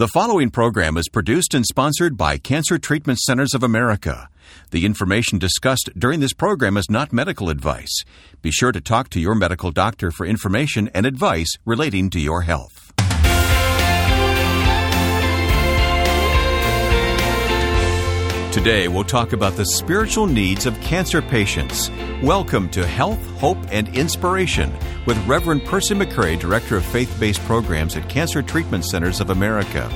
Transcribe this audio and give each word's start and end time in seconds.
The 0.00 0.08
following 0.08 0.48
program 0.48 0.96
is 0.96 1.10
produced 1.10 1.52
and 1.52 1.66
sponsored 1.66 2.16
by 2.16 2.38
Cancer 2.38 2.78
Treatment 2.78 3.18
Centers 3.18 3.52
of 3.52 3.62
America. 3.62 4.30
The 4.70 4.86
information 4.86 5.38
discussed 5.38 5.90
during 5.94 6.20
this 6.20 6.32
program 6.32 6.78
is 6.78 6.88
not 6.88 7.12
medical 7.12 7.50
advice. 7.50 8.02
Be 8.40 8.50
sure 8.50 8.72
to 8.72 8.80
talk 8.80 9.10
to 9.10 9.20
your 9.20 9.34
medical 9.34 9.70
doctor 9.70 10.10
for 10.10 10.24
information 10.24 10.88
and 10.94 11.04
advice 11.04 11.52
relating 11.66 12.08
to 12.08 12.18
your 12.18 12.40
health. 12.40 12.89
Today, 18.52 18.88
we'll 18.88 19.04
talk 19.04 19.32
about 19.32 19.52
the 19.52 19.64
spiritual 19.64 20.26
needs 20.26 20.66
of 20.66 20.78
cancer 20.80 21.22
patients. 21.22 21.88
Welcome 22.20 22.68
to 22.70 22.84
Health, 22.84 23.24
Hope, 23.38 23.58
and 23.70 23.86
Inspiration 23.96 24.74
with 25.06 25.16
Reverend 25.28 25.64
Percy 25.64 25.94
McCray, 25.94 26.36
Director 26.36 26.76
of 26.76 26.84
Faith 26.84 27.16
Based 27.20 27.40
Programs 27.42 27.96
at 27.96 28.08
Cancer 28.08 28.42
Treatment 28.42 28.84
Centers 28.84 29.20
of 29.20 29.30
America. 29.30 29.88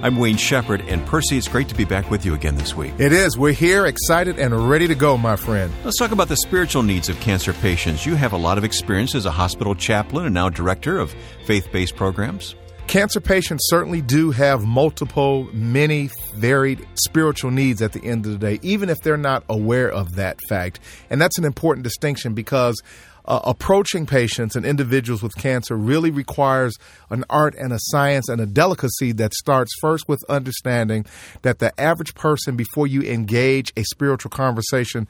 I'm 0.00 0.16
Wayne 0.16 0.38
Shepherd, 0.38 0.80
and 0.88 1.04
Percy, 1.04 1.36
it's 1.36 1.48
great 1.48 1.68
to 1.68 1.74
be 1.74 1.84
back 1.84 2.10
with 2.10 2.24
you 2.24 2.32
again 2.32 2.54
this 2.54 2.74
week. 2.74 2.94
It 2.98 3.12
is. 3.12 3.36
We're 3.36 3.52
here, 3.52 3.84
excited, 3.84 4.38
and 4.38 4.70
ready 4.70 4.86
to 4.86 4.94
go, 4.94 5.18
my 5.18 5.36
friend. 5.36 5.70
Let's 5.84 5.98
talk 5.98 6.12
about 6.12 6.28
the 6.28 6.36
spiritual 6.38 6.82
needs 6.82 7.10
of 7.10 7.20
cancer 7.20 7.52
patients. 7.52 8.06
You 8.06 8.14
have 8.14 8.32
a 8.32 8.38
lot 8.38 8.56
of 8.56 8.64
experience 8.64 9.14
as 9.16 9.26
a 9.26 9.30
hospital 9.30 9.74
chaplain 9.74 10.24
and 10.24 10.32
now 10.32 10.48
director 10.48 10.96
of 10.96 11.14
faith 11.44 11.70
based 11.70 11.94
programs. 11.94 12.54
Cancer 12.88 13.20
patients 13.20 13.66
certainly 13.68 14.00
do 14.00 14.30
have 14.30 14.64
multiple, 14.64 15.46
many 15.52 16.08
varied 16.36 16.88
spiritual 16.94 17.50
needs 17.50 17.82
at 17.82 17.92
the 17.92 18.02
end 18.02 18.24
of 18.24 18.32
the 18.32 18.38
day, 18.38 18.58
even 18.62 18.88
if 18.88 19.02
they're 19.02 19.18
not 19.18 19.44
aware 19.50 19.92
of 19.92 20.14
that 20.14 20.40
fact. 20.48 20.80
And 21.10 21.20
that's 21.20 21.36
an 21.36 21.44
important 21.44 21.84
distinction 21.84 22.32
because 22.32 22.82
uh, 23.28 23.40
approaching 23.44 24.06
patients 24.06 24.56
and 24.56 24.64
individuals 24.64 25.22
with 25.22 25.36
cancer 25.36 25.76
really 25.76 26.10
requires 26.10 26.76
an 27.10 27.24
art 27.28 27.54
and 27.56 27.72
a 27.72 27.78
science 27.78 28.28
and 28.28 28.40
a 28.40 28.46
delicacy 28.46 29.12
that 29.12 29.34
starts 29.34 29.70
first 29.80 30.08
with 30.08 30.18
understanding 30.30 31.04
that 31.42 31.58
the 31.58 31.78
average 31.78 32.14
person, 32.14 32.56
before 32.56 32.86
you 32.86 33.02
engage 33.02 33.70
a 33.76 33.84
spiritual 33.84 34.30
conversation, 34.30 35.06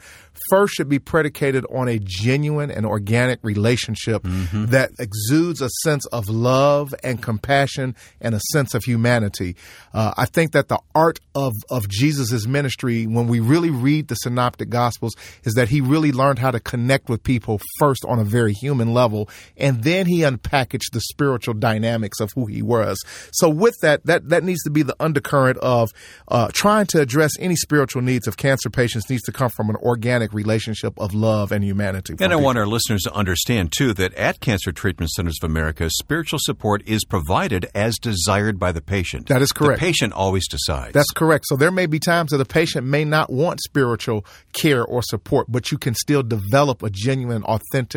first 0.51 0.75
should 0.75 0.89
be 0.89 0.99
predicated 0.99 1.65
on 1.71 1.89
a 1.89 1.99
genuine 2.01 2.71
and 2.71 2.85
organic 2.85 3.39
relationship 3.43 4.23
mm-hmm. 4.25 4.67
that 4.67 4.91
exudes 4.99 5.61
a 5.61 5.69
sense 5.83 6.05
of 6.07 6.29
love 6.29 6.93
and 7.05 7.23
compassion 7.23 7.95
and 8.21 8.35
a 8.35 8.41
sense 8.53 8.75
of 8.75 8.83
humanity. 8.83 9.55
Uh, 9.95 10.13
I 10.17 10.27
think 10.27 10.53
that 10.53 10.69
the 10.69 10.81
art 10.95 11.21
of, 11.37 11.53
of 11.71 11.89
Jesus' 11.89 12.47
ministry, 12.47 13.07
when 13.07 13.29
we 13.29 13.39
really 13.39 13.71
read 13.71 14.09
the 14.09 14.17
Synoptic 14.17 14.71
Gospels, 14.71 15.15
is 15.45 15.55
that 15.55 15.69
he 15.69 15.81
really 15.81 16.11
learned 16.11 16.41
how 16.41 16.51
to 16.51 16.59
connect 16.59 17.09
with 17.09 17.23
people 17.23 17.61
first 17.79 18.05
on 18.09 18.19
a 18.19 18.25
very 18.25 18.53
human 18.53 18.93
level, 18.93 19.29
and 19.57 19.83
then 19.85 20.07
he 20.07 20.21
unpackaged 20.21 20.93
the 20.93 21.01
spiritual 21.01 21.55
dynamics 21.55 22.21
of 22.21 22.31
who 22.35 22.47
he 22.47 22.63
was. 22.63 22.99
So, 23.33 23.49
with 23.49 23.75
that, 23.83 24.05
that, 24.07 24.29
that 24.31 24.45
needs 24.45 24.63
to 24.63 24.71
be 24.71 24.83
the 24.83 24.97
undercurrent 25.01 25.59
of 25.59 25.91
uh, 26.29 26.49
trying 26.53 26.87
to 26.87 27.01
address 27.01 27.33
any 27.39 27.57
spiritual 27.57 28.03
needs 28.03 28.27
of 28.27 28.37
cancer 28.37 28.71
patients 28.71 29.11
needs 29.11 29.23
to 29.23 29.33
come 29.33 29.51
from 29.51 29.71
an 29.71 29.77
organic 29.77 30.33
relationship 30.33 30.99
of 30.99 31.15
love 31.15 31.53
and 31.53 31.65
humanity. 31.65 32.15
And 32.15 32.33
I 32.33 32.37
people. 32.37 32.45
want 32.45 32.59
our 32.59 32.67
listeners 32.67 33.03
to 33.03 33.13
understand, 33.13 33.73
too, 33.73 33.93
that 33.95 34.15
at 34.15 34.41
Cancer 34.41 34.73
Treatment 34.73 35.11
Centers 35.11 35.39
of 35.43 35.51
America, 35.51 35.91
spiritual 35.91 36.39
support 36.43 36.83
is 36.87 37.05
provided 37.05 37.69
as 37.75 37.99
desired 37.99 38.59
by 38.59 38.73
the 38.73 38.81
patient. 38.81 39.29
That 39.29 39.43
is 39.43 39.53
correct. 39.53 39.81
The 39.81 39.87
patient 39.87 40.13
always 40.13 40.49
decides. 40.49 40.93
That's 40.93 41.11
correct. 41.11 41.47
So 41.49 41.57
there 41.57 41.71
may 41.71 41.87
be 41.87 41.99
times 41.99 42.31
that 42.31 42.39
the 42.39 42.45
patient 42.45 42.87
may 42.87 43.05
not 43.05 43.31
want 43.31 43.61
spiritual 43.61 44.25
care 44.53 44.85
or 44.85 45.03
support, 45.03 45.47
but 45.49 45.73
you 45.73 45.79
can 45.79 45.95
still 45.95 46.23
develop 46.23 46.83
a 46.83 46.91
genuine, 46.91 47.43
authentic 47.45 47.88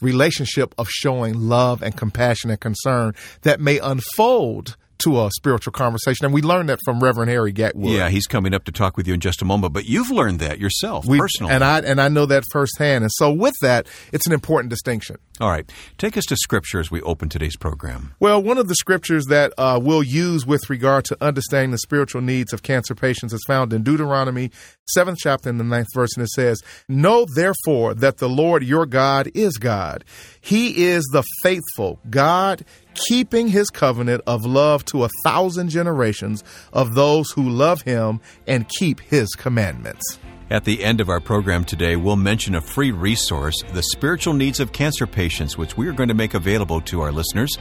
relationship 0.00 0.74
of 0.78 0.88
showing 0.88 1.48
love 1.48 1.82
and 1.82 1.96
compassion 1.96 2.50
and 2.50 2.60
concern 2.60 3.14
that 3.42 3.60
may 3.60 3.78
unfold 3.78 4.76
to 5.00 5.24
a 5.24 5.30
spiritual 5.30 5.72
conversation. 5.72 6.26
And 6.26 6.34
we 6.34 6.42
learned 6.42 6.68
that 6.68 6.78
from 6.84 7.00
Reverend 7.00 7.30
Harry 7.30 7.52
Gatwood. 7.52 7.96
Yeah, 7.96 8.08
he's 8.08 8.26
coming 8.26 8.54
up 8.54 8.64
to 8.64 8.72
talk 8.72 8.96
with 8.96 9.06
you 9.06 9.14
in 9.14 9.20
just 9.20 9.42
a 9.42 9.44
moment. 9.44 9.72
But 9.72 9.86
you've 9.86 10.10
learned 10.10 10.40
that 10.40 10.58
yourself 10.58 11.06
we, 11.06 11.18
personally, 11.18 11.52
and 11.52 11.64
I 11.64 11.80
and 11.80 12.00
I 12.00 12.08
know 12.08 12.26
that 12.26 12.44
firsthand. 12.50 13.04
And 13.04 13.10
so, 13.14 13.32
with 13.32 13.54
that, 13.62 13.86
it's 14.12 14.26
an 14.26 14.32
important 14.32 14.70
distinction. 14.70 15.16
All 15.40 15.50
right, 15.50 15.70
take 15.96 16.16
us 16.16 16.24
to 16.26 16.36
scripture 16.36 16.80
as 16.80 16.90
we 16.90 17.00
open 17.02 17.28
today's 17.28 17.56
program. 17.56 18.14
Well, 18.20 18.42
one 18.42 18.58
of 18.58 18.68
the 18.68 18.74
scriptures 18.74 19.24
that 19.26 19.52
uh, 19.56 19.80
we'll 19.82 20.02
use 20.02 20.46
with 20.46 20.68
regard 20.68 21.06
to 21.06 21.16
understanding 21.20 21.70
the 21.70 21.78
spiritual 21.78 22.20
needs 22.20 22.52
of 22.52 22.62
cancer 22.62 22.94
patients 22.94 23.32
is 23.32 23.42
found 23.46 23.72
in 23.72 23.82
Deuteronomy 23.82 24.50
seventh 24.86 25.18
chapter 25.18 25.48
in 25.48 25.58
the 25.58 25.64
ninth 25.64 25.88
verse, 25.94 26.10
and 26.16 26.24
it 26.24 26.30
says, 26.30 26.60
"Know 26.88 27.26
therefore 27.34 27.94
that 27.94 28.18
the 28.18 28.28
Lord 28.28 28.62
your 28.62 28.86
God 28.86 29.30
is 29.34 29.56
God; 29.56 30.04
He 30.40 30.86
is 30.86 31.04
the 31.12 31.24
faithful 31.42 31.98
God." 32.08 32.64
keeping 33.08 33.48
his 33.48 33.70
covenant 33.70 34.22
of 34.26 34.44
love 34.44 34.84
to 34.86 35.04
a 35.04 35.08
thousand 35.24 35.70
generations 35.70 36.44
of 36.72 36.94
those 36.94 37.30
who 37.32 37.48
love 37.48 37.82
him 37.82 38.20
and 38.46 38.68
keep 38.68 39.00
his 39.00 39.28
commandments. 39.30 40.18
At 40.50 40.64
the 40.64 40.82
end 40.82 41.00
of 41.00 41.08
our 41.08 41.20
program 41.20 41.64
today, 41.64 41.94
we'll 41.94 42.16
mention 42.16 42.56
a 42.56 42.60
free 42.60 42.90
resource, 42.90 43.54
The 43.72 43.84
Spiritual 43.84 44.34
Needs 44.34 44.58
of 44.58 44.72
Cancer 44.72 45.06
Patients, 45.06 45.56
which 45.56 45.76
we 45.76 45.86
are 45.86 45.92
going 45.92 46.08
to 46.08 46.14
make 46.14 46.34
available 46.34 46.80
to 46.82 47.00
our 47.02 47.12
listeners. 47.12 47.56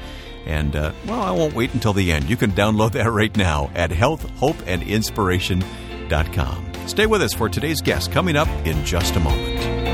And, 0.47 0.75
uh, 0.75 0.93
well, 1.05 1.21
I 1.21 1.29
won't 1.29 1.53
wait 1.53 1.75
until 1.75 1.93
the 1.93 2.11
end. 2.11 2.27
You 2.27 2.37
can 2.37 2.51
download 2.51 2.93
that 2.93 3.11
right 3.11 3.37
now 3.37 3.69
at 3.75 3.91
healthhopeandinspiration.com. 3.91 6.71
Stay 6.87 7.05
with 7.05 7.21
us 7.21 7.35
for 7.35 7.47
today's 7.47 7.81
guest 7.81 8.11
coming 8.11 8.35
up 8.35 8.47
in 8.65 8.83
just 8.83 9.15
a 9.15 9.19
moment. 9.19 9.88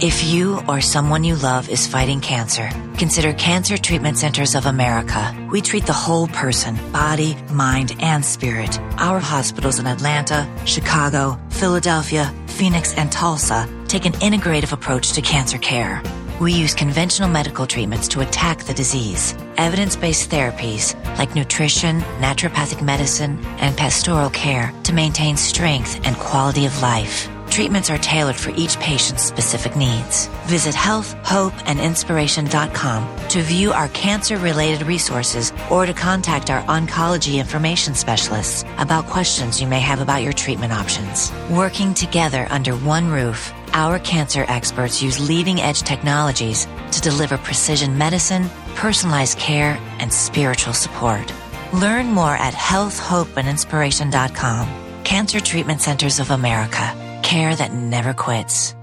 If 0.00 0.22
you 0.22 0.62
or 0.68 0.80
someone 0.80 1.24
you 1.24 1.34
love 1.34 1.68
is 1.68 1.88
fighting 1.88 2.20
cancer, 2.20 2.70
consider 2.98 3.32
Cancer 3.32 3.76
Treatment 3.76 4.16
Centers 4.16 4.54
of 4.54 4.66
America. 4.66 5.36
We 5.50 5.60
treat 5.60 5.86
the 5.86 5.92
whole 5.92 6.28
person, 6.28 6.78
body, 6.92 7.36
mind, 7.50 7.96
and 7.98 8.24
spirit. 8.24 8.78
Our 8.98 9.18
hospitals 9.18 9.80
in 9.80 9.88
Atlanta, 9.88 10.48
Chicago, 10.64 11.36
Philadelphia, 11.50 12.32
Phoenix, 12.46 12.94
and 12.94 13.10
Tulsa 13.10 13.68
take 13.88 14.04
an 14.04 14.12
integrative 14.12 14.70
approach 14.70 15.14
to 15.14 15.20
cancer 15.20 15.58
care. 15.58 16.00
We 16.40 16.52
use 16.52 16.74
conventional 16.74 17.28
medical 17.28 17.66
treatments 17.66 18.06
to 18.08 18.20
attack 18.20 18.60
the 18.60 18.74
disease. 18.74 19.34
Evidence 19.56 19.96
based 19.96 20.30
therapies 20.30 20.94
like 21.18 21.34
nutrition, 21.34 22.02
naturopathic 22.20 22.82
medicine, 22.82 23.44
and 23.58 23.76
pastoral 23.76 24.30
care 24.30 24.72
to 24.84 24.92
maintain 24.92 25.36
strength 25.36 26.00
and 26.06 26.14
quality 26.16 26.66
of 26.66 26.82
life. 26.82 27.28
Treatments 27.50 27.90
are 27.90 27.98
tailored 27.98 28.36
for 28.36 28.50
each 28.50 28.78
patient's 28.78 29.24
specific 29.24 29.74
needs. 29.74 30.28
Visit 30.46 30.74
healthhopeandinspiration.com 30.74 33.28
to 33.28 33.42
view 33.42 33.72
our 33.72 33.88
cancer 33.88 34.36
related 34.36 34.86
resources 34.86 35.52
or 35.70 35.84
to 35.86 35.92
contact 35.92 36.50
our 36.50 36.62
oncology 36.64 37.40
information 37.40 37.94
specialists 37.94 38.62
about 38.78 39.06
questions 39.06 39.60
you 39.60 39.66
may 39.66 39.80
have 39.80 40.00
about 40.00 40.22
your 40.22 40.32
treatment 40.32 40.72
options. 40.72 41.32
Working 41.50 41.94
together 41.94 42.46
under 42.50 42.76
one 42.76 43.10
roof, 43.10 43.52
our 43.72 43.98
cancer 43.98 44.44
experts 44.48 45.02
use 45.02 45.18
leading 45.18 45.60
edge 45.60 45.82
technologies 45.82 46.68
to 46.92 47.00
deliver 47.00 47.36
precision 47.38 47.98
medicine, 47.98 48.48
personalized 48.76 49.36
care, 49.38 49.76
and 49.98 50.12
spiritual 50.12 50.74
support. 50.74 51.32
Learn 51.72 52.12
more 52.12 52.36
at 52.36 52.54
healthhopeandinspiration.com. 52.54 54.68
Cancer 55.04 55.40
Treatment 55.40 55.80
Centers 55.80 56.20
of 56.20 56.30
America 56.30 57.07
care 57.28 57.54
that 57.54 57.74
never 57.74 58.14
quits. 58.14 58.74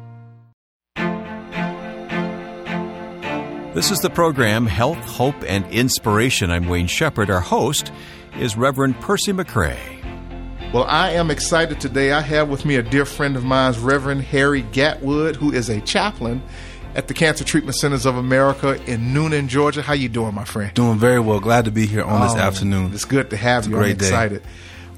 This 3.73 3.89
is 3.89 4.00
the 4.00 4.11
program 4.11 4.67
Health, 4.67 5.00
Hope, 5.00 5.35
and 5.47 5.66
Inspiration. 5.72 6.51
I'm 6.51 6.67
Wayne 6.67 6.85
Shepherd. 6.85 7.31
Our 7.31 7.41
host 7.41 7.91
is 8.39 8.56
Reverend 8.56 9.01
Percy 9.01 9.33
McCray. 9.33 9.77
Well, 10.71 10.83
I 10.83 11.12
am 11.12 11.31
excited 11.31 11.81
today. 11.81 12.12
I 12.12 12.21
have 12.21 12.47
with 12.47 12.65
me 12.65 12.75
a 12.75 12.83
dear 12.83 13.06
friend 13.06 13.36
of 13.36 13.44
mine, 13.44 13.74
Reverend 13.80 14.21
Harry 14.21 14.62
Gatwood, 14.62 15.36
who 15.36 15.51
is 15.51 15.68
a 15.68 15.81
chaplain 15.81 16.44
at 16.94 17.07
the 17.07 17.15
Cancer 17.15 17.44
Treatment 17.44 17.75
Centers 17.75 18.06
of 18.06 18.15
America 18.15 18.75
in 18.86 19.13
Newnan, 19.13 19.47
Georgia. 19.47 19.81
How 19.81 19.94
you 19.94 20.07
doing, 20.07 20.36
my 20.36 20.45
friend? 20.45 20.71
Doing 20.75 21.00
very 21.00 21.19
well. 21.19 21.39
Glad 21.39 21.65
to 21.65 21.71
be 21.71 21.88
here 21.88 22.03
on 22.03 22.21
this 22.21 22.36
oh, 22.36 22.39
afternoon. 22.39 22.94
It's 22.94 23.06
good 23.06 23.31
to 23.31 23.38
have 23.38 23.63
it's 23.63 23.69
you. 23.69 23.77
I'm 23.77 23.89
excited. 23.89 24.44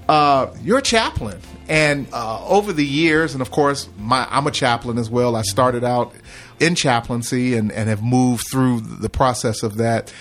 Uh, 0.07 0.53
you're 0.63 0.77
a 0.77 0.81
chaplain, 0.81 1.39
and 1.67 2.07
uh, 2.13 2.45
over 2.47 2.71
the 2.71 2.85
years, 2.85 3.33
and 3.33 3.41
of 3.41 3.51
course, 3.51 3.89
my, 3.97 4.25
I'm 4.29 4.47
a 4.47 4.51
chaplain 4.51 4.97
as 4.97 5.09
well. 5.09 5.35
I 5.35 5.41
started 5.41 5.83
out 5.83 6.13
in 6.59 6.75
chaplaincy 6.75 7.55
and, 7.55 7.71
and 7.71 7.89
have 7.89 8.01
moved 8.01 8.47
through 8.49 8.81
the 8.81 9.09
process 9.09 9.63
of 9.63 9.77
that. 9.77 10.13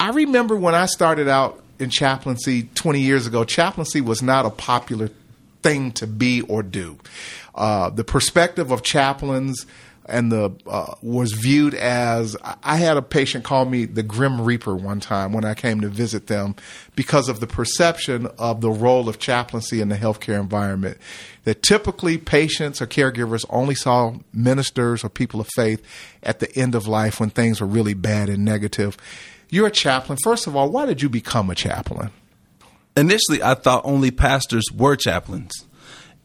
I 0.00 0.10
remember 0.10 0.56
when 0.56 0.74
I 0.74 0.86
started 0.86 1.28
out 1.28 1.62
in 1.78 1.90
chaplaincy 1.90 2.64
20 2.74 3.00
years 3.00 3.26
ago, 3.26 3.44
chaplaincy 3.44 4.00
was 4.00 4.22
not 4.22 4.44
a 4.44 4.50
popular 4.50 5.10
thing 5.62 5.92
to 5.92 6.06
be 6.06 6.42
or 6.42 6.62
do. 6.62 6.98
Uh, 7.54 7.90
the 7.90 8.04
perspective 8.04 8.70
of 8.70 8.82
chaplains 8.82 9.66
and 10.08 10.32
the 10.32 10.50
uh, 10.66 10.94
was 11.02 11.32
viewed 11.32 11.74
as 11.74 12.36
I 12.62 12.76
had 12.76 12.96
a 12.96 13.02
patient 13.02 13.44
call 13.44 13.66
me 13.66 13.84
the 13.84 14.02
Grim 14.02 14.40
Reaper 14.40 14.74
one 14.74 15.00
time 15.00 15.32
when 15.32 15.44
I 15.44 15.54
came 15.54 15.80
to 15.82 15.88
visit 15.88 16.26
them 16.26 16.56
because 16.96 17.28
of 17.28 17.40
the 17.40 17.46
perception 17.46 18.26
of 18.38 18.60
the 18.60 18.70
role 18.70 19.08
of 19.08 19.18
chaplaincy 19.18 19.80
in 19.80 19.88
the 19.88 19.96
healthcare 19.96 20.40
environment. 20.40 20.98
That 21.44 21.62
typically 21.62 22.18
patients 22.18 22.82
or 22.82 22.86
caregivers 22.86 23.44
only 23.48 23.74
saw 23.74 24.14
ministers 24.32 25.04
or 25.04 25.08
people 25.08 25.40
of 25.40 25.48
faith 25.54 25.82
at 26.22 26.40
the 26.40 26.54
end 26.56 26.74
of 26.74 26.86
life 26.86 27.20
when 27.20 27.30
things 27.30 27.60
were 27.60 27.66
really 27.66 27.94
bad 27.94 28.28
and 28.28 28.44
negative. 28.44 28.96
You're 29.50 29.68
a 29.68 29.70
chaplain. 29.70 30.18
First 30.22 30.46
of 30.46 30.56
all, 30.56 30.70
why 30.70 30.86
did 30.86 31.00
you 31.00 31.08
become 31.08 31.48
a 31.48 31.54
chaplain? 31.54 32.10
Initially, 32.96 33.42
I 33.42 33.54
thought 33.54 33.82
only 33.84 34.10
pastors 34.10 34.64
were 34.74 34.96
chaplains. 34.96 35.52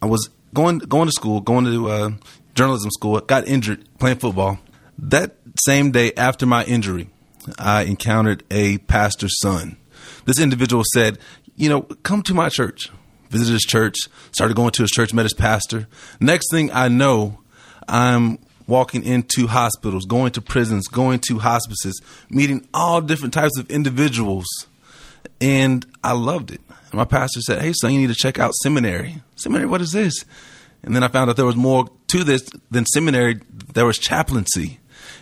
I 0.02 0.08
was 0.08 0.30
going 0.54 0.80
going 0.80 1.08
to 1.08 1.12
school, 1.12 1.40
going 1.40 1.66
to 1.66 1.90
uh, 1.90 2.12
journalism 2.54 2.92
school, 2.92 3.20
got 3.22 3.48
injured 3.48 3.88
playing 4.00 4.18
football. 4.18 4.60
That 4.98 5.36
same 5.66 5.92
day 5.92 6.14
after 6.14 6.46
my 6.46 6.64
injury, 6.66 7.10
I 7.58 7.84
encountered 7.84 8.44
a 8.52 8.78
pastor's 8.80 9.40
son. 9.42 9.78
This 10.26 10.40
individual 10.40 10.84
said, 10.94 11.18
You 11.56 11.70
know, 11.70 11.82
come 11.82 12.22
to 12.24 12.34
my 12.34 12.50
church. 12.50 12.90
Visited 13.30 13.54
his 13.54 13.64
church, 13.64 13.96
started 14.32 14.56
going 14.56 14.72
to 14.72 14.84
his 14.84 14.92
church, 14.92 15.12
met 15.12 15.24
his 15.24 15.34
pastor. 15.34 15.88
Next 16.20 16.52
thing 16.52 16.72
I 16.72 16.88
know, 16.88 17.40
I'm 17.88 18.38
walking 18.68 19.04
into 19.04 19.48
hospitals, 19.48 20.06
going 20.06 20.32
to 20.34 20.42
prisons, 20.42 20.88
going 20.88 21.20
to 21.20 21.40
hospices, 21.40 22.00
meeting 22.30 22.68
all 22.76 23.02
different 23.02 23.34
types 23.34 23.58
of 23.58 23.70
individuals. 23.72 24.46
And 25.42 25.84
I 26.04 26.14
loved 26.14 26.52
it. 26.52 26.62
my 26.94 27.06
pastor 27.06 27.42
said, 27.42 27.62
Hey, 27.62 27.74
son, 27.74 27.92
you 27.94 28.00
need 28.00 28.08
to 28.08 28.16
check 28.16 28.38
out 28.38 28.54
seminary. 28.62 29.22
Seminary, 29.36 29.68
what 29.68 29.82
is 29.82 29.92
this? 29.92 30.26
And 30.84 30.96
then 30.96 31.02
I 31.02 31.08
found 31.08 31.30
out 31.30 31.36
there 31.36 31.46
was 31.46 31.56
more 31.56 31.90
to 32.14 32.24
this 32.24 32.48
then 32.70 32.86
seminary, 32.86 33.40
there 33.74 33.86
was 33.86 33.98
chaplaincy. 33.98 34.80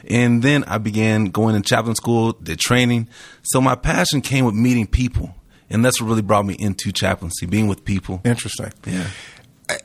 And 0.07 0.43
then 0.43 0.63
I 0.65 0.77
began 0.77 1.25
going 1.25 1.55
to 1.55 1.61
chaplain 1.61 1.95
school, 1.95 2.33
did 2.33 2.59
training. 2.59 3.07
So 3.43 3.61
my 3.61 3.75
passion 3.75 4.21
came 4.21 4.45
with 4.45 4.55
meeting 4.55 4.87
people. 4.87 5.33
And 5.69 5.85
that's 5.85 6.01
what 6.01 6.07
really 6.07 6.21
brought 6.21 6.45
me 6.45 6.55
into 6.59 6.91
chaplaincy, 6.91 7.45
being 7.45 7.67
with 7.67 7.85
people. 7.85 8.19
Interesting. 8.25 8.73
Yeah. 8.85 9.07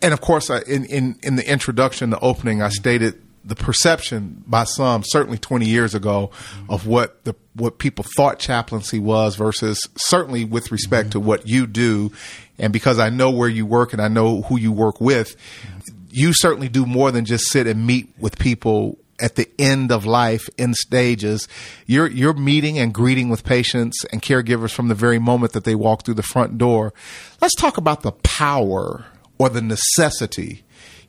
And 0.03 0.13
of 0.13 0.21
course, 0.21 0.51
in, 0.51 0.85
in, 0.87 1.17
in 1.23 1.37
the 1.37 1.49
introduction, 1.49 2.11
the 2.11 2.19
opening, 2.19 2.61
I 2.61 2.71
stated 2.71 3.23
the 3.45 3.55
perception 3.55 4.43
by 4.49 4.65
some, 4.65 5.05
certainly 5.05 5.39
20 5.39 5.67
years 5.67 5.95
ago, 5.95 6.33
mm-hmm. 6.33 6.73
of 6.73 6.89
what 6.89 7.23
the 7.25 7.37
what 7.55 7.79
people 7.79 8.05
thought 8.17 8.41
chaplaincy 8.41 8.99
was 8.99 9.37
versus 9.37 9.81
certainly 9.97 10.45
with 10.45 10.73
respect 10.73 11.11
mm-hmm. 11.11 11.21
to 11.21 11.21
what 11.21 11.47
you 11.47 11.69
do. 11.69 12.11
And 12.59 12.73
because 12.73 12.99
I 12.99 13.11
know 13.11 13.31
where 13.31 13.49
you 13.49 13.65
work 13.65 13.93
and 13.93 14.03
I 14.03 14.09
know 14.09 14.43
who 14.43 14.59
you 14.59 14.73
work 14.73 15.01
with, 15.01 15.37
mm-hmm. 15.37 15.96
You 16.17 16.33
certainly 16.33 16.71
do 16.71 16.87
more 16.87 17.11
than 17.11 17.27
just 17.27 17.51
sit 17.51 17.67
and 17.67 17.87
meet 17.87 18.09
with 18.19 18.39
people 18.39 18.99
at 19.21 19.35
the 19.35 19.49
end 19.59 19.93
of 19.93 20.07
life 20.07 20.49
in 20.57 20.73
stages. 20.73 21.47
You're 21.87 22.09
you're 22.09 22.33
meeting 22.33 22.79
and 22.79 22.93
greeting 22.93 23.29
with 23.29 23.45
patients 23.45 24.03
and 24.07 24.23
caregivers 24.23 24.73
from 24.73 24.89
the 24.89 24.95
very 24.95 25.19
moment 25.19 25.53
that 25.53 25.65
they 25.65 25.75
walk 25.75 26.05
through 26.05 26.15
the 26.15 26.23
front 26.23 26.57
door. 26.57 26.95
Let's 27.43 27.55
talk 27.55 27.77
about 27.77 28.01
the 28.01 28.13
power 28.13 29.05
or 29.39 29.51
the 29.51 29.61
necessity, 29.61 30.65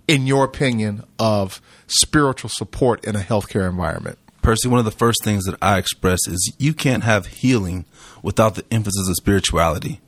in 0.09 0.27
your 0.27 0.43
opinion, 0.43 1.05
of 1.17 1.61
spiritual 1.87 2.49
support 2.53 3.05
in 3.05 3.15
a 3.15 3.19
healthcare 3.19 3.69
environment. 3.69 4.19
Percy, 4.41 4.67
one 4.67 4.79
of 4.79 4.85
the 4.85 4.91
first 4.91 5.23
things 5.23 5.45
that 5.45 5.57
I 5.61 5.77
express 5.77 6.19
is 6.27 6.53
you 6.57 6.73
can't 6.73 7.05
have 7.05 7.27
healing 7.27 7.85
without 8.21 8.55
the 8.55 8.65
emphasis 8.71 9.07
of 9.07 9.15
spirituality. 9.15 10.01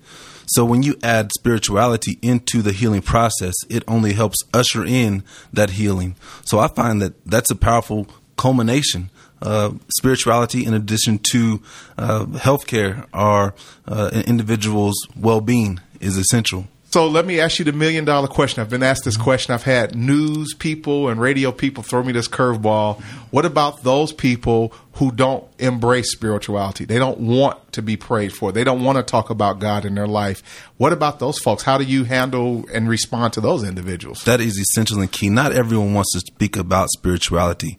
So 0.49 0.65
when 0.65 0.83
you 0.83 0.95
add 1.03 1.31
spirituality 1.31 2.17
into 2.21 2.61
the 2.61 2.71
healing 2.71 3.01
process, 3.01 3.53
it 3.69 3.83
only 3.87 4.13
helps 4.13 4.37
usher 4.53 4.83
in 4.83 5.23
that 5.53 5.71
healing. 5.71 6.15
So 6.43 6.59
I 6.59 6.67
find 6.67 7.01
that 7.01 7.23
that's 7.25 7.51
a 7.51 7.55
powerful 7.55 8.07
culmination. 8.35 9.11
Uh, 9.41 9.73
spirituality, 9.89 10.65
in 10.65 10.73
addition 10.73 11.19
to 11.31 11.61
uh, 11.97 12.25
healthcare, 12.25 13.05
or 13.13 13.53
uh, 13.87 14.09
an 14.11 14.23
individual's 14.23 14.97
well-being, 15.15 15.79
is 16.01 16.17
essential. 16.17 16.67
So 16.91 17.07
let 17.07 17.27
me 17.27 17.39
ask 17.39 17.59
you 17.59 17.65
the 17.65 17.71
million 17.71 18.03
dollar 18.03 18.27
question. 18.27 18.61
I've 18.61 18.69
been 18.71 18.81
asked 18.81 19.05
this 19.05 19.15
question. 19.15 19.53
I've 19.53 19.61
had 19.61 19.95
news 19.95 20.55
people 20.55 21.07
and 21.07 21.21
radio 21.21 21.51
people 21.51 21.83
throw 21.83 22.01
me 22.01 22.13
this 22.13 22.27
curveball. 22.27 22.99
What 23.29 23.45
about 23.45 23.83
those 23.83 24.11
people 24.11 24.73
who 24.93 25.11
don't 25.11 25.47
embrace 25.59 26.11
spirituality? 26.11 26.85
They 26.85 26.97
don't 26.97 27.19
want 27.19 27.73
to 27.73 27.83
be 27.83 27.95
prayed 27.95 28.33
for. 28.33 28.51
They 28.51 28.63
don't 28.63 28.83
want 28.83 28.97
to 28.97 29.03
talk 29.03 29.29
about 29.29 29.59
God 29.59 29.85
in 29.85 29.93
their 29.93 30.07
life. 30.07 30.41
What 30.77 30.91
about 30.91 31.19
those 31.19 31.37
folks? 31.37 31.61
How 31.61 31.77
do 31.77 31.83
you 31.83 32.05
handle 32.05 32.65
and 32.73 32.89
respond 32.89 33.33
to 33.33 33.41
those 33.41 33.63
individuals? 33.63 34.23
That 34.23 34.41
is 34.41 34.57
essential 34.57 34.99
and 34.99 35.11
key. 35.11 35.29
Not 35.29 35.51
everyone 35.51 35.93
wants 35.93 36.13
to 36.13 36.21
speak 36.21 36.57
about 36.57 36.89
spirituality, 36.89 37.77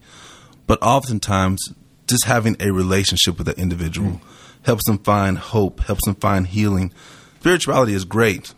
but 0.69 0.81
oftentimes 0.83 1.75
just 2.07 2.27
having 2.27 2.57
a 2.61 2.71
relationship 2.71 3.39
with 3.39 3.49
that 3.49 3.59
individual 3.59 4.11
mm. 4.11 4.21
helps 4.63 4.87
them 4.87 4.99
find 4.99 5.37
hope, 5.37 5.81
helps 5.81 6.05
them 6.05 6.15
find 6.15 6.47
healing. 6.47 6.93
Spirituality 7.41 7.95
is 7.95 8.05
great 8.05 8.55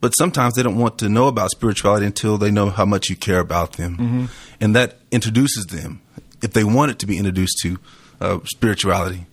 but 0.00 0.12
sometimes 0.12 0.54
they 0.54 0.62
don't 0.62 0.78
want 0.78 0.98
to 0.98 1.08
know 1.08 1.28
about 1.28 1.50
spirituality 1.50 2.06
until 2.06 2.38
they 2.38 2.50
know 2.50 2.70
how 2.70 2.84
much 2.84 3.08
you 3.08 3.16
care 3.16 3.40
about 3.40 3.72
them. 3.72 3.96
Mm-hmm. 3.96 4.24
And 4.60 4.76
that 4.76 4.98
introduces 5.10 5.66
them, 5.66 6.00
if 6.42 6.52
they 6.52 6.64
want 6.64 6.90
it 6.90 6.98
to 7.00 7.06
be 7.06 7.16
introduced 7.16 7.58
to 7.62 7.78
uh, 8.20 8.38
spirituality. 8.44 9.26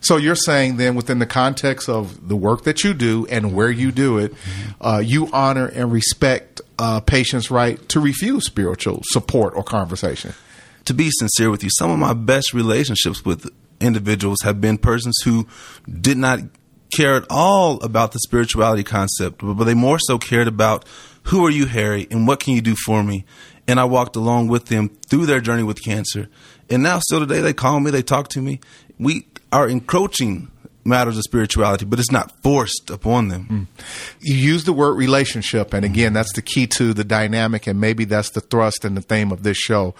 So 0.00 0.16
you're 0.16 0.34
saying 0.34 0.76
then, 0.76 0.94
within 0.94 1.18
the 1.18 1.26
context 1.26 1.88
of 1.88 2.28
the 2.28 2.36
work 2.36 2.64
that 2.64 2.84
you 2.84 2.94
do 2.94 3.26
and 3.28 3.54
where 3.54 3.70
you 3.70 3.90
do 3.92 4.18
it, 4.18 4.32
mm-hmm. 4.34 4.86
uh, 4.86 4.98
you 4.98 5.28
honor 5.32 5.66
and 5.66 5.90
respect 5.90 6.60
uh, 6.78 7.00
patients' 7.00 7.50
right 7.50 7.86
to 7.88 8.00
refuse 8.00 8.46
spiritual 8.46 9.00
support 9.04 9.54
or 9.56 9.62
conversation. 9.62 10.34
To 10.84 10.94
be 10.94 11.10
sincere 11.10 11.50
with 11.50 11.64
you, 11.64 11.70
some 11.78 11.90
of 11.90 11.98
my 11.98 12.12
best 12.12 12.54
relationships 12.54 13.24
with 13.24 13.50
individuals 13.80 14.38
have 14.44 14.60
been 14.60 14.78
persons 14.78 15.18
who 15.24 15.46
did 16.00 16.16
not 16.16 16.40
care 16.90 17.14
at 17.16 17.24
all 17.30 17.82
about 17.82 18.12
the 18.12 18.18
spirituality 18.20 18.84
concept, 18.84 19.40
but 19.42 19.64
they 19.64 19.74
more 19.74 19.98
so 19.98 20.18
cared 20.18 20.48
about 20.48 20.84
who 21.24 21.44
are 21.44 21.50
you, 21.50 21.66
Harry, 21.66 22.06
and 22.10 22.26
what 22.26 22.40
can 22.40 22.54
you 22.54 22.60
do 22.60 22.76
for 22.84 23.02
me? 23.02 23.24
And 23.66 23.80
I 23.80 23.84
walked 23.84 24.14
along 24.14 24.48
with 24.48 24.66
them 24.66 24.90
through 25.08 25.26
their 25.26 25.40
journey 25.40 25.64
with 25.64 25.82
cancer. 25.82 26.28
And 26.70 26.82
now, 26.82 27.00
still 27.00 27.20
today, 27.20 27.40
they 27.40 27.52
call 27.52 27.80
me, 27.80 27.90
they 27.90 28.02
talk 28.02 28.28
to 28.28 28.40
me. 28.40 28.60
We 28.98 29.26
are 29.52 29.68
encroaching 29.68 30.50
matters 30.86 31.16
of 31.16 31.24
spirituality, 31.24 31.84
but 31.84 31.98
it's 31.98 32.12
not 32.12 32.30
forced 32.42 32.90
upon 32.90 33.28
them. 33.28 33.46
Mm. 33.50 33.84
You 34.20 34.34
use 34.34 34.64
the 34.64 34.72
word 34.72 34.94
relationship, 34.94 35.74
and 35.74 35.84
again, 35.84 36.12
that's 36.12 36.32
the 36.32 36.42
key 36.42 36.66
to 36.68 36.94
the 36.94 37.04
dynamic, 37.04 37.66
and 37.66 37.80
maybe 37.80 38.04
that's 38.04 38.30
the 38.30 38.40
thrust 38.40 38.84
and 38.84 38.96
the 38.96 39.02
theme 39.02 39.32
of 39.32 39.42
this 39.42 39.56
show. 39.56 39.94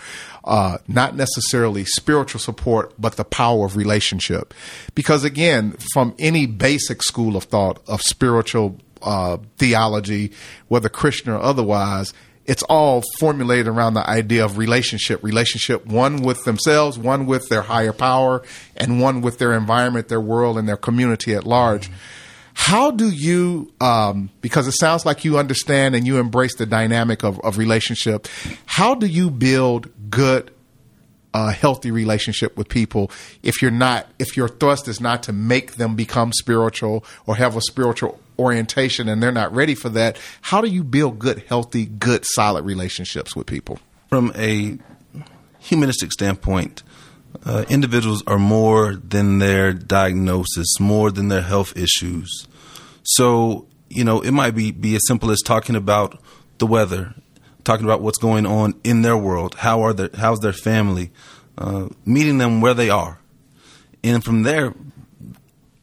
Uh, 0.45 0.79
not 0.87 1.17
necessarily 1.17 1.85
spiritual 1.85 2.41
support, 2.41 2.95
but 2.99 3.17
the 3.17 3.25
power 3.25 3.67
of 3.67 3.77
relationship. 3.77 4.55
Because 4.95 5.25
again, 5.25 5.77
from 5.93 6.15
any 6.19 6.47
basic 6.47 7.03
school 7.03 7.37
of 7.37 7.45
thought 7.45 7.83
of 7.89 8.01
spiritual 8.01 8.79
uh, 9.03 9.39
theology, 9.59 10.33
whether 10.69 10.89
Christian 10.89 11.33
or 11.33 11.41
otherwise, 11.41 12.13
it's 12.47 12.63
all 12.65 13.03
formulated 13.19 13.69
around 13.69 13.95
the 13.95 14.09
idea 14.09 14.45
of 14.45 14.59
relationship. 14.59 15.23
Relationship 15.23 15.87
one 15.87 16.23
with 16.23 16.45
themselves 16.45 16.99
one 16.99 17.27
with 17.27 17.49
their 17.49 17.63
higher 17.63 17.93
power 17.93 18.43
and 18.77 19.01
one 19.01 19.21
with 19.21 19.39
their 19.39 19.55
environment 19.55 20.09
their 20.09 20.21
world 20.21 20.59
and 20.59 20.69
their 20.69 20.77
community 20.77 21.35
at 21.35 21.45
large. 21.45 21.91
How 22.55 22.91
do 22.91 23.11
you 23.11 23.73
um, 23.81 24.31
because 24.41 24.67
it 24.67 24.73
sounds 24.73 25.05
like 25.05 25.25
you 25.25 25.39
understand 25.39 25.95
and 25.95 26.07
you 26.07 26.19
embrace 26.19 26.57
the 26.57 26.67
dynamic 26.67 27.23
of, 27.23 27.39
of 27.41 27.59
relationship 27.59 28.27
how 28.65 28.95
do 28.95 29.07
you 29.07 29.31
build 29.31 29.91
good 30.11 30.51
a 31.35 31.53
healthy 31.53 31.91
relationship 31.91 32.57
with 32.57 32.69
people 32.69 33.11
if 33.43 33.61
you're 33.61 33.71
not 33.71 34.07
if 34.19 34.39
your 34.39 34.49
thrust 34.49 34.89
is 34.89 35.03
not 35.03 35.23
to 35.23 35.33
make 35.35 35.75
them 35.75 35.95
become 35.95 36.33
spiritual 36.33 37.05
or 37.27 37.37
have 37.37 37.57
a 37.57 37.61
spiritual 37.61 38.19
orientation 38.39 39.09
and 39.09 39.23
they're 39.23 39.33
not 39.33 39.53
ready 39.55 39.75
for 39.75 39.89
that 39.89 40.19
how 40.43 40.61
do 40.61 40.69
you 40.69 40.85
build 40.85 41.19
good 41.19 41.43
healthy 41.49 41.87
good 41.87 42.25
solid 42.25 42.65
relationships 42.65 43.35
with 43.35 43.47
people 43.47 43.79
from 44.09 44.33
a 44.37 44.79
humanistic 45.59 46.13
standpoint 46.13 46.83
uh, 47.45 47.65
individuals 47.69 48.23
are 48.27 48.39
more 48.39 48.95
than 48.95 49.39
their 49.39 49.73
diagnosis 49.73 50.79
more 50.79 51.11
than 51.11 51.29
their 51.29 51.43
health 51.43 51.77
issues 51.77 52.47
so 53.03 53.67
you 53.89 54.05
know 54.05 54.21
it 54.21 54.33
might 54.33 54.55
be 54.55 54.71
be 54.71 54.95
as 54.95 55.03
simple 55.07 55.31
as 55.31 55.41
talking 55.41 55.77
about 55.77 56.21
the 56.59 56.67
weather 56.67 57.15
talking 57.67 57.85
about 57.85 58.01
what's 58.01 58.19
going 58.19 58.47
on 58.47 58.75
in 58.85 59.03
their 59.03 59.17
world. 59.17 59.57
How 59.57 59.83
are 59.83 59.93
their 59.93 60.09
how's 60.15 60.41
their 60.41 60.55
family? 60.55 61.11
Uh, 61.59 61.89
meeting 62.05 62.39
them 62.39 62.61
where 62.61 62.75
they 62.75 62.91
are, 62.91 63.19
and 64.05 64.23
from 64.23 64.43
there, 64.43 64.75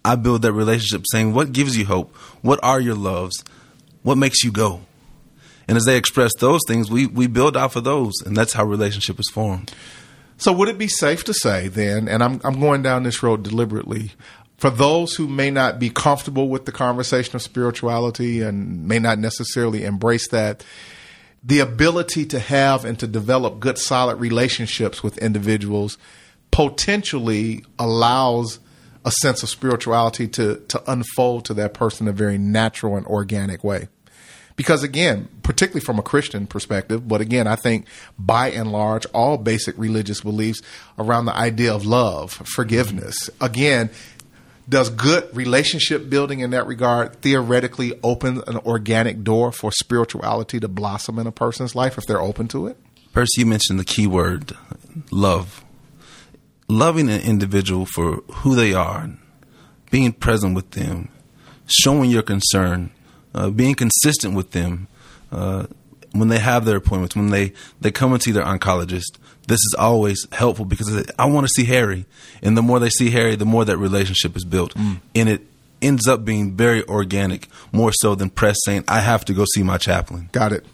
I 0.05 0.15
build 0.15 0.41
that 0.41 0.53
relationship. 0.53 1.05
Saying 1.11 1.33
what 1.33 1.51
gives 1.51 1.77
you 1.77 1.85
hope, 1.85 2.15
what 2.41 2.59
are 2.63 2.79
your 2.79 2.95
loves, 2.95 3.43
what 4.01 4.17
makes 4.17 4.43
you 4.43 4.51
go, 4.51 4.81
and 5.67 5.77
as 5.77 5.85
they 5.85 5.97
express 5.97 6.31
those 6.39 6.61
things, 6.67 6.91
we 6.91 7.07
we 7.07 7.27
build 7.27 7.55
off 7.55 7.75
of 7.75 7.83
those, 7.83 8.13
and 8.25 8.35
that's 8.35 8.53
how 8.53 8.65
relationship 8.65 9.19
is 9.19 9.29
formed. 9.31 9.73
So, 10.37 10.51
would 10.51 10.67
it 10.67 10.77
be 10.77 10.87
safe 10.87 11.23
to 11.25 11.33
say 11.33 11.67
then, 11.67 12.07
and 12.07 12.23
I'm 12.23 12.41
I'm 12.43 12.59
going 12.59 12.81
down 12.81 13.03
this 13.03 13.23
road 13.23 13.43
deliberately, 13.43 14.11
for 14.57 14.69
those 14.69 15.15
who 15.15 15.27
may 15.27 15.51
not 15.51 15.79
be 15.79 15.89
comfortable 15.89 16.49
with 16.49 16.65
the 16.65 16.71
conversation 16.71 17.35
of 17.35 17.41
spirituality 17.41 18.41
and 18.41 18.87
may 18.87 18.99
not 18.99 19.19
necessarily 19.19 19.83
embrace 19.85 20.27
that, 20.29 20.65
the 21.43 21.59
ability 21.59 22.25
to 22.27 22.39
have 22.39 22.85
and 22.85 22.99
to 22.99 23.07
develop 23.07 23.59
good, 23.59 23.77
solid 23.77 24.17
relationships 24.17 25.03
with 25.03 25.17
individuals 25.17 25.97
potentially 26.51 27.63
allows 27.79 28.59
a 29.05 29.11
sense 29.11 29.43
of 29.43 29.49
spirituality 29.49 30.27
to, 30.29 30.57
to 30.67 30.91
unfold 30.91 31.45
to 31.45 31.53
that 31.55 31.73
person 31.73 32.07
in 32.07 32.13
a 32.13 32.15
very 32.15 32.37
natural 32.37 32.95
and 32.95 33.05
organic 33.07 33.63
way. 33.63 33.87
Because 34.55 34.83
again, 34.83 35.29
particularly 35.41 35.83
from 35.83 35.97
a 35.97 36.03
Christian 36.03 36.45
perspective, 36.45 37.07
but 37.07 37.21
again, 37.21 37.47
I 37.47 37.55
think 37.55 37.87
by 38.19 38.51
and 38.51 38.71
large, 38.71 39.05
all 39.07 39.37
basic 39.37 39.77
religious 39.77 40.21
beliefs 40.21 40.61
around 40.97 41.25
the 41.25 41.35
idea 41.35 41.73
of 41.73 41.85
love, 41.85 42.31
forgiveness, 42.31 43.29
again, 43.41 43.89
does 44.69 44.89
good 44.89 45.35
relationship 45.35 46.09
building 46.09 46.39
in 46.39 46.51
that 46.51 46.67
regard 46.67 47.21
theoretically 47.21 47.99
open 48.03 48.41
an 48.47 48.57
organic 48.57 49.23
door 49.23 49.51
for 49.51 49.71
spirituality 49.71 50.59
to 50.59 50.67
blossom 50.67 51.19
in 51.19 51.27
a 51.27 51.31
person's 51.31 51.75
life 51.75 51.97
if 51.97 52.05
they're 52.05 52.21
open 52.21 52.47
to 52.49 52.67
it? 52.67 52.77
Percy, 53.11 53.41
you 53.41 53.45
mentioned 53.45 53.79
the 53.79 53.85
key 53.85 54.07
word 54.07 54.55
love. 55.11 55.62
Loving 56.67 57.09
an 57.09 57.21
individual 57.21 57.85
for 57.85 58.17
who 58.31 58.55
they 58.55 58.73
are, 58.73 59.09
being 59.91 60.13
present 60.13 60.55
with 60.55 60.71
them, 60.71 61.09
showing 61.67 62.09
your 62.09 62.23
concern, 62.23 62.89
uh, 63.35 63.49
being 63.49 63.75
consistent 63.75 64.33
with 64.33 64.51
them 64.51 64.87
uh, 65.31 65.67
when 66.13 66.29
they 66.29 66.39
have 66.39 66.65
their 66.65 66.77
appointments, 66.77 67.15
when 67.15 67.31
they, 67.31 67.53
they 67.81 67.91
come 67.91 68.13
and 68.13 68.21
see 68.21 68.31
their 68.31 68.43
oncologist. 68.43 69.17
This 69.47 69.59
is 69.59 69.75
always 69.77 70.25
helpful 70.31 70.65
because 70.65 71.05
I 71.19 71.25
want 71.25 71.45
to 71.47 71.53
see 71.53 71.65
Harry. 71.65 72.05
And 72.41 72.57
the 72.57 72.61
more 72.61 72.79
they 72.79 72.89
see 72.89 73.09
Harry, 73.09 73.35
the 73.35 73.45
more 73.45 73.65
that 73.65 73.77
relationship 73.77 74.37
is 74.37 74.45
built. 74.45 74.73
Mm. 74.75 75.01
And 75.15 75.29
it 75.29 75.41
ends 75.81 76.07
up 76.07 76.23
being 76.23 76.55
very 76.55 76.87
organic, 76.87 77.49
more 77.73 77.91
so 77.93 78.15
than 78.15 78.29
press 78.29 78.55
saying, 78.65 78.85
I 78.87 79.01
have 79.01 79.25
to 79.25 79.33
go 79.33 79.45
see 79.53 79.63
my 79.63 79.77
chaplain. 79.77 80.29
Got 80.31 80.53
it. 80.53 80.65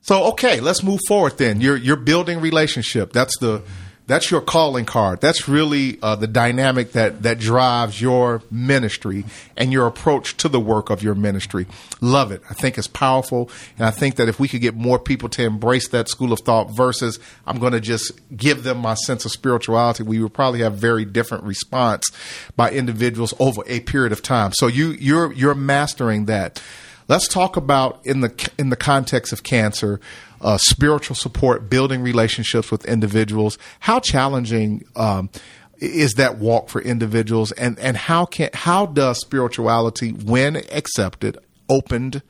So 0.00 0.24
okay, 0.28 0.60
let's 0.60 0.82
move 0.82 1.00
forward 1.06 1.36
then. 1.36 1.60
You're 1.60 1.76
you're 1.76 1.96
building 1.96 2.40
relationship. 2.40 3.12
That's 3.12 3.36
the 3.38 3.58
mm-hmm 3.58 3.84
that's 4.08 4.30
your 4.30 4.40
calling 4.40 4.86
card. 4.86 5.20
That's 5.20 5.48
really 5.48 5.98
uh, 6.02 6.16
the 6.16 6.26
dynamic 6.26 6.92
that 6.92 7.22
that 7.22 7.38
drives 7.38 8.00
your 8.00 8.42
ministry 8.50 9.26
and 9.54 9.70
your 9.70 9.86
approach 9.86 10.36
to 10.38 10.48
the 10.48 10.58
work 10.58 10.88
of 10.88 11.02
your 11.02 11.14
ministry. 11.14 11.66
Love 12.00 12.32
it. 12.32 12.42
I 12.48 12.54
think 12.54 12.78
it's 12.78 12.88
powerful, 12.88 13.50
and 13.76 13.86
I 13.86 13.90
think 13.90 14.16
that 14.16 14.26
if 14.26 14.40
we 14.40 14.48
could 14.48 14.62
get 14.62 14.74
more 14.74 14.98
people 14.98 15.28
to 15.28 15.44
embrace 15.44 15.88
that 15.88 16.08
school 16.08 16.32
of 16.32 16.40
thought 16.40 16.70
versus 16.70 17.20
I'm 17.46 17.58
going 17.58 17.74
to 17.74 17.80
just 17.80 18.18
give 18.34 18.64
them 18.64 18.78
my 18.78 18.94
sense 18.94 19.26
of 19.26 19.30
spirituality, 19.30 20.02
we 20.02 20.20
would 20.22 20.32
probably 20.32 20.60
have 20.60 20.74
very 20.74 21.04
different 21.04 21.44
response 21.44 22.10
by 22.56 22.70
individuals 22.70 23.34
over 23.38 23.62
a 23.66 23.80
period 23.80 24.12
of 24.12 24.22
time. 24.22 24.52
So 24.54 24.68
you 24.68 24.92
you're 24.92 25.32
you're 25.34 25.54
mastering 25.54 26.24
that. 26.24 26.62
Let's 27.08 27.28
talk 27.28 27.56
about 27.56 28.04
in 28.04 28.20
the 28.20 28.50
in 28.58 28.70
the 28.70 28.76
context 28.76 29.32
of 29.34 29.42
cancer, 29.42 30.00
uh, 30.40 30.58
spiritual 30.58 31.16
support, 31.16 31.68
building 31.68 32.02
relationships 32.02 32.70
with 32.70 32.84
individuals. 32.84 33.58
How 33.80 34.00
challenging 34.00 34.84
um, 34.96 35.30
is 35.78 36.14
that 36.14 36.38
walk 36.38 36.68
for 36.68 36.80
individuals, 36.80 37.52
and 37.52 37.78
and 37.78 37.96
how 37.96 38.24
can 38.24 38.50
how 38.54 38.86
does 38.86 39.20
spirituality, 39.20 40.10
when 40.10 40.56
accepted, 40.56 41.38
opened, 41.68 42.22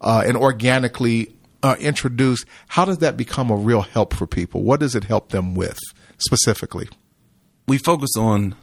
uh, 0.00 0.22
and 0.26 0.36
organically 0.36 1.34
uh, 1.62 1.76
introduced, 1.78 2.44
how 2.68 2.84
does 2.84 2.98
that 2.98 3.16
become 3.16 3.50
a 3.50 3.56
real 3.56 3.82
help 3.82 4.14
for 4.14 4.26
people? 4.26 4.62
What 4.62 4.80
does 4.80 4.94
it 4.94 5.04
help 5.04 5.30
them 5.30 5.54
with 5.54 5.78
specifically? 6.18 6.88
We 7.68 7.78
focus 7.78 8.10
on 8.18 8.56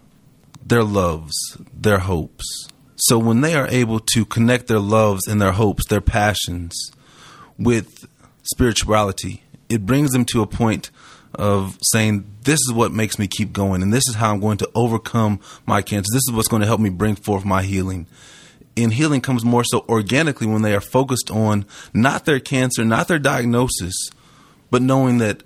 their 0.65 0.83
loves, 0.83 1.33
their 1.73 1.99
hopes 1.99 2.67
so 2.99 3.17
when 3.17 3.41
they 3.41 3.55
are 3.55 3.67
able 3.67 4.01
to 4.13 4.25
connect 4.25 4.67
their 4.67 4.79
loves 4.79 5.25
and 5.27 5.41
their 5.41 5.53
hopes, 5.53 5.87
their 5.87 6.01
passions 6.01 6.91
with 7.57 8.07
spirituality, 8.51 9.43
it 9.69 9.85
brings 9.85 10.11
them 10.11 10.25
to 10.25 10.41
a 10.41 10.47
point 10.47 10.91
of 11.35 11.77
saying, 11.81 12.25
This 12.43 12.59
is 12.59 12.73
what 12.73 12.91
makes 12.91 13.19
me 13.19 13.27
keep 13.27 13.53
going, 13.53 13.81
and 13.81 13.93
this 13.93 14.07
is 14.07 14.15
how 14.15 14.31
I'm 14.31 14.39
going 14.39 14.57
to 14.57 14.69
overcome 14.75 15.39
my 15.65 15.81
cancer. 15.81 16.09
This 16.11 16.23
is 16.27 16.31
what's 16.31 16.47
going 16.47 16.61
to 16.61 16.67
help 16.67 16.79
me 16.79 16.89
bring 16.89 17.15
forth 17.15 17.45
my 17.45 17.63
healing. 17.63 18.07
And 18.75 18.93
healing 18.93 19.21
comes 19.21 19.43
more 19.43 19.63
so 19.63 19.85
organically 19.89 20.47
when 20.47 20.61
they 20.61 20.73
are 20.73 20.81
focused 20.81 21.29
on 21.31 21.65
not 21.93 22.25
their 22.25 22.39
cancer, 22.39 22.85
not 22.85 23.07
their 23.07 23.19
diagnosis, 23.19 23.93
but 24.71 24.81
knowing 24.81 25.17
that 25.17 25.43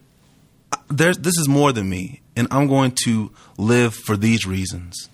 uh, 0.71 0.77
there's, 0.89 1.17
this 1.17 1.37
is 1.37 1.47
more 1.47 1.71
than 1.71 1.89
me, 1.89 2.21
and 2.35 2.47
I'm 2.51 2.67
going 2.67 2.93
to 3.05 3.31
live 3.57 3.95
for 3.95 4.15
these 4.15 4.45
reasons. 4.45 5.09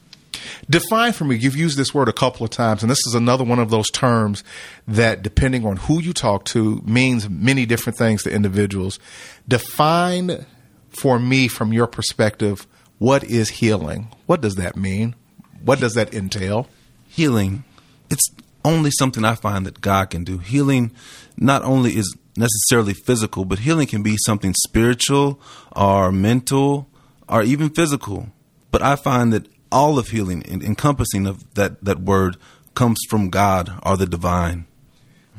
Define 0.69 1.13
for 1.13 1.25
me, 1.25 1.35
you've 1.35 1.55
used 1.55 1.77
this 1.77 1.93
word 1.93 2.09
a 2.09 2.13
couple 2.13 2.43
of 2.43 2.49
times, 2.49 2.83
and 2.83 2.89
this 2.89 3.05
is 3.07 3.15
another 3.15 3.43
one 3.43 3.59
of 3.59 3.69
those 3.69 3.89
terms 3.89 4.43
that, 4.87 5.21
depending 5.21 5.65
on 5.65 5.77
who 5.77 6.01
you 6.01 6.13
talk 6.13 6.45
to, 6.45 6.81
means 6.85 7.29
many 7.29 7.65
different 7.65 7.97
things 7.97 8.23
to 8.23 8.31
individuals. 8.31 8.99
Define 9.47 10.45
for 10.89 11.19
me, 11.19 11.47
from 11.47 11.73
your 11.73 11.87
perspective, 11.87 12.67
what 12.97 13.23
is 13.23 13.49
healing? 13.49 14.11
What 14.25 14.41
does 14.41 14.55
that 14.55 14.75
mean? 14.75 15.15
What 15.63 15.79
does 15.79 15.93
that 15.93 16.13
entail? 16.13 16.67
Healing, 17.07 17.63
it's 18.09 18.27
only 18.65 18.91
something 18.91 19.23
I 19.23 19.35
find 19.35 19.65
that 19.65 19.81
God 19.81 20.09
can 20.09 20.23
do. 20.23 20.37
Healing 20.37 20.91
not 21.37 21.63
only 21.63 21.91
is 21.91 22.15
necessarily 22.35 22.93
physical, 22.93 23.45
but 23.45 23.59
healing 23.59 23.87
can 23.87 24.03
be 24.03 24.17
something 24.25 24.53
spiritual 24.65 25.39
or 25.75 26.11
mental 26.11 26.87
or 27.27 27.43
even 27.43 27.69
physical. 27.69 28.29
But 28.71 28.81
I 28.81 28.95
find 28.95 29.33
that 29.33 29.47
all 29.71 29.99
of 29.99 30.09
healing, 30.09 30.43
and 30.49 30.63
encompassing 30.63 31.27
of 31.27 31.53
that, 31.55 31.83
that 31.83 31.99
word, 31.99 32.37
comes 32.75 32.99
from 33.09 33.29
God 33.29 33.79
or 33.83 33.97
the 33.97 34.05
divine. 34.05 34.65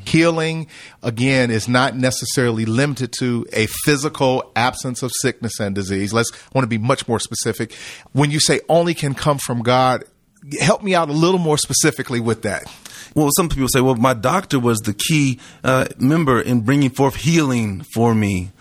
Healing, 0.05 0.67
again, 1.03 1.51
is 1.51 1.69
not 1.69 1.95
necessarily 1.95 2.65
limited 2.65 3.13
to 3.19 3.47
a 3.53 3.67
physical 3.85 4.51
absence 4.57 5.03
of 5.03 5.13
sickness 5.21 5.61
and 5.61 5.75
disease. 5.75 6.13
Let's 6.13 6.31
I 6.33 6.37
want 6.55 6.65
to 6.65 6.69
be 6.69 6.79
much 6.79 7.07
more 7.07 7.21
specific. 7.21 7.75
When 8.13 8.31
you 8.31 8.41
say 8.41 8.61
only 8.69 8.95
can 8.95 9.15
come 9.15 9.39
from 9.39 9.63
God, 9.63 10.05
help 10.59 10.83
me 10.83 10.95
out 10.95 11.11
a 11.11 11.13
little 11.13 11.39
more 11.39 11.59
specifically 11.59 12.21
with 12.21 12.43
that. 12.43 12.65
Well, 13.15 13.29
some 13.37 13.49
people 13.49 13.69
say, 13.69 13.81
well, 13.81 13.97
my 13.97 14.15
doctor 14.15 14.59
was 14.59 14.79
the 14.81 14.95
key 14.95 15.39
uh, 15.65 15.87
member 15.99 16.41
in 16.41 16.61
bringing 16.63 16.91
forth 16.91 17.17
healing 17.17 17.83
for 17.93 18.15
me. 18.15 18.53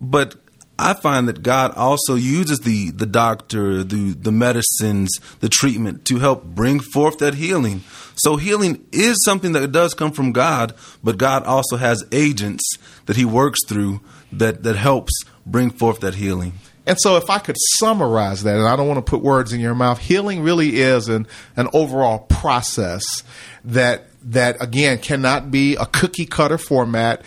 But 0.00 0.36
I 0.82 0.94
find 0.94 1.28
that 1.28 1.42
God 1.42 1.72
also 1.76 2.16
uses 2.16 2.60
the 2.60 2.90
the 2.90 3.06
doctor, 3.06 3.84
the 3.84 4.12
the 4.12 4.32
medicines, 4.32 5.10
the 5.40 5.48
treatment 5.48 6.04
to 6.06 6.18
help 6.18 6.44
bring 6.44 6.80
forth 6.80 7.18
that 7.18 7.34
healing. 7.34 7.82
So 8.16 8.36
healing 8.36 8.84
is 8.92 9.16
something 9.24 9.52
that 9.52 9.70
does 9.72 9.94
come 9.94 10.12
from 10.12 10.32
God, 10.32 10.74
but 11.02 11.18
God 11.18 11.44
also 11.44 11.76
has 11.76 12.04
agents 12.10 12.64
that 13.06 13.16
He 13.16 13.24
works 13.24 13.60
through 13.66 14.00
that 14.32 14.64
that 14.64 14.76
helps 14.76 15.12
bring 15.46 15.70
forth 15.70 16.00
that 16.00 16.16
healing. 16.16 16.54
And 16.84 16.98
so, 17.00 17.16
if 17.16 17.30
I 17.30 17.38
could 17.38 17.56
summarize 17.76 18.42
that, 18.42 18.56
and 18.56 18.66
I 18.66 18.74
don't 18.74 18.88
want 18.88 19.04
to 19.04 19.08
put 19.08 19.22
words 19.22 19.52
in 19.52 19.60
your 19.60 19.74
mouth, 19.74 19.98
healing 20.00 20.42
really 20.42 20.80
is 20.80 21.08
an 21.08 21.28
an 21.56 21.68
overall 21.72 22.20
process 22.20 23.04
that 23.64 24.06
that 24.24 24.60
again 24.60 24.98
cannot 24.98 25.50
be 25.50 25.76
a 25.76 25.86
cookie 25.86 26.26
cutter 26.26 26.58
format. 26.58 27.22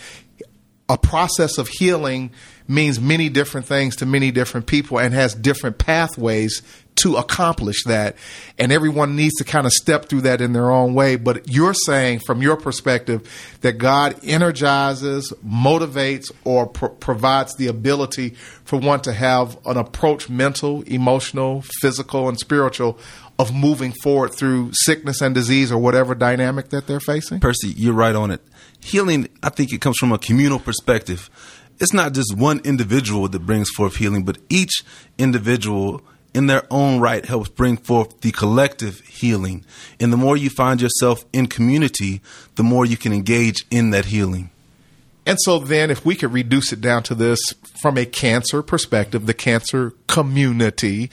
A 0.88 0.96
process 0.96 1.58
of 1.58 1.66
healing 1.66 2.30
means 2.68 3.00
many 3.00 3.28
different 3.28 3.66
things 3.66 3.96
to 3.96 4.06
many 4.06 4.30
different 4.30 4.66
people 4.66 4.98
and 4.98 5.14
has 5.14 5.34
different 5.34 5.78
pathways 5.78 6.62
to 6.96 7.16
accomplish 7.16 7.84
that. 7.84 8.16
And 8.58 8.72
everyone 8.72 9.16
needs 9.16 9.34
to 9.34 9.44
kind 9.44 9.66
of 9.66 9.72
step 9.72 10.06
through 10.06 10.22
that 10.22 10.40
in 10.40 10.52
their 10.52 10.70
own 10.70 10.94
way. 10.94 11.16
But 11.16 11.48
you're 11.48 11.74
saying, 11.74 12.20
from 12.20 12.42
your 12.42 12.56
perspective, 12.56 13.28
that 13.60 13.74
God 13.74 14.18
energizes, 14.24 15.32
motivates, 15.46 16.32
or 16.44 16.66
provides 16.66 17.54
the 17.56 17.66
ability 17.68 18.30
for 18.64 18.78
one 18.78 19.00
to 19.00 19.12
have 19.12 19.58
an 19.66 19.76
approach 19.76 20.28
mental, 20.28 20.82
emotional, 20.82 21.62
physical, 21.80 22.28
and 22.28 22.38
spiritual 22.38 22.98
of 23.38 23.54
moving 23.54 23.92
forward 24.02 24.32
through 24.32 24.70
sickness 24.72 25.20
and 25.20 25.34
disease 25.34 25.70
or 25.70 25.78
whatever 25.78 26.14
dynamic 26.14 26.70
that 26.70 26.86
they're 26.86 27.00
facing? 27.00 27.40
Percy, 27.40 27.68
you're 27.68 27.92
right 27.92 28.14
on 28.14 28.30
it. 28.30 28.40
Healing, 28.80 29.28
I 29.42 29.50
think 29.50 29.72
it 29.72 29.80
comes 29.80 29.96
from 29.98 30.12
a 30.12 30.18
communal 30.18 30.58
perspective 30.58 31.28
it's 31.78 31.92
not 31.92 32.12
just 32.12 32.36
one 32.36 32.60
individual 32.64 33.28
that 33.28 33.40
brings 33.40 33.70
forth 33.70 33.96
healing, 33.96 34.24
but 34.24 34.38
each 34.48 34.82
individual 35.18 36.02
in 36.34 36.46
their 36.46 36.64
own 36.70 37.00
right 37.00 37.24
helps 37.24 37.48
bring 37.48 37.76
forth 37.76 38.20
the 38.20 38.30
collective 38.30 39.00
healing. 39.00 39.64
And 39.98 40.12
the 40.12 40.16
more 40.16 40.36
you 40.36 40.50
find 40.50 40.80
yourself 40.80 41.24
in 41.32 41.46
community, 41.46 42.20
the 42.56 42.62
more 42.62 42.84
you 42.84 42.96
can 42.96 43.12
engage 43.12 43.64
in 43.70 43.90
that 43.90 44.06
healing. 44.06 44.50
And 45.24 45.38
so 45.40 45.58
then 45.58 45.90
if 45.90 46.04
we 46.04 46.14
could 46.14 46.32
reduce 46.32 46.72
it 46.72 46.80
down 46.80 47.02
to 47.04 47.14
this 47.14 47.40
from 47.80 47.98
a 47.98 48.06
cancer 48.06 48.62
perspective, 48.62 49.26
the 49.26 49.34
cancer 49.34 49.92
community, 50.06 51.10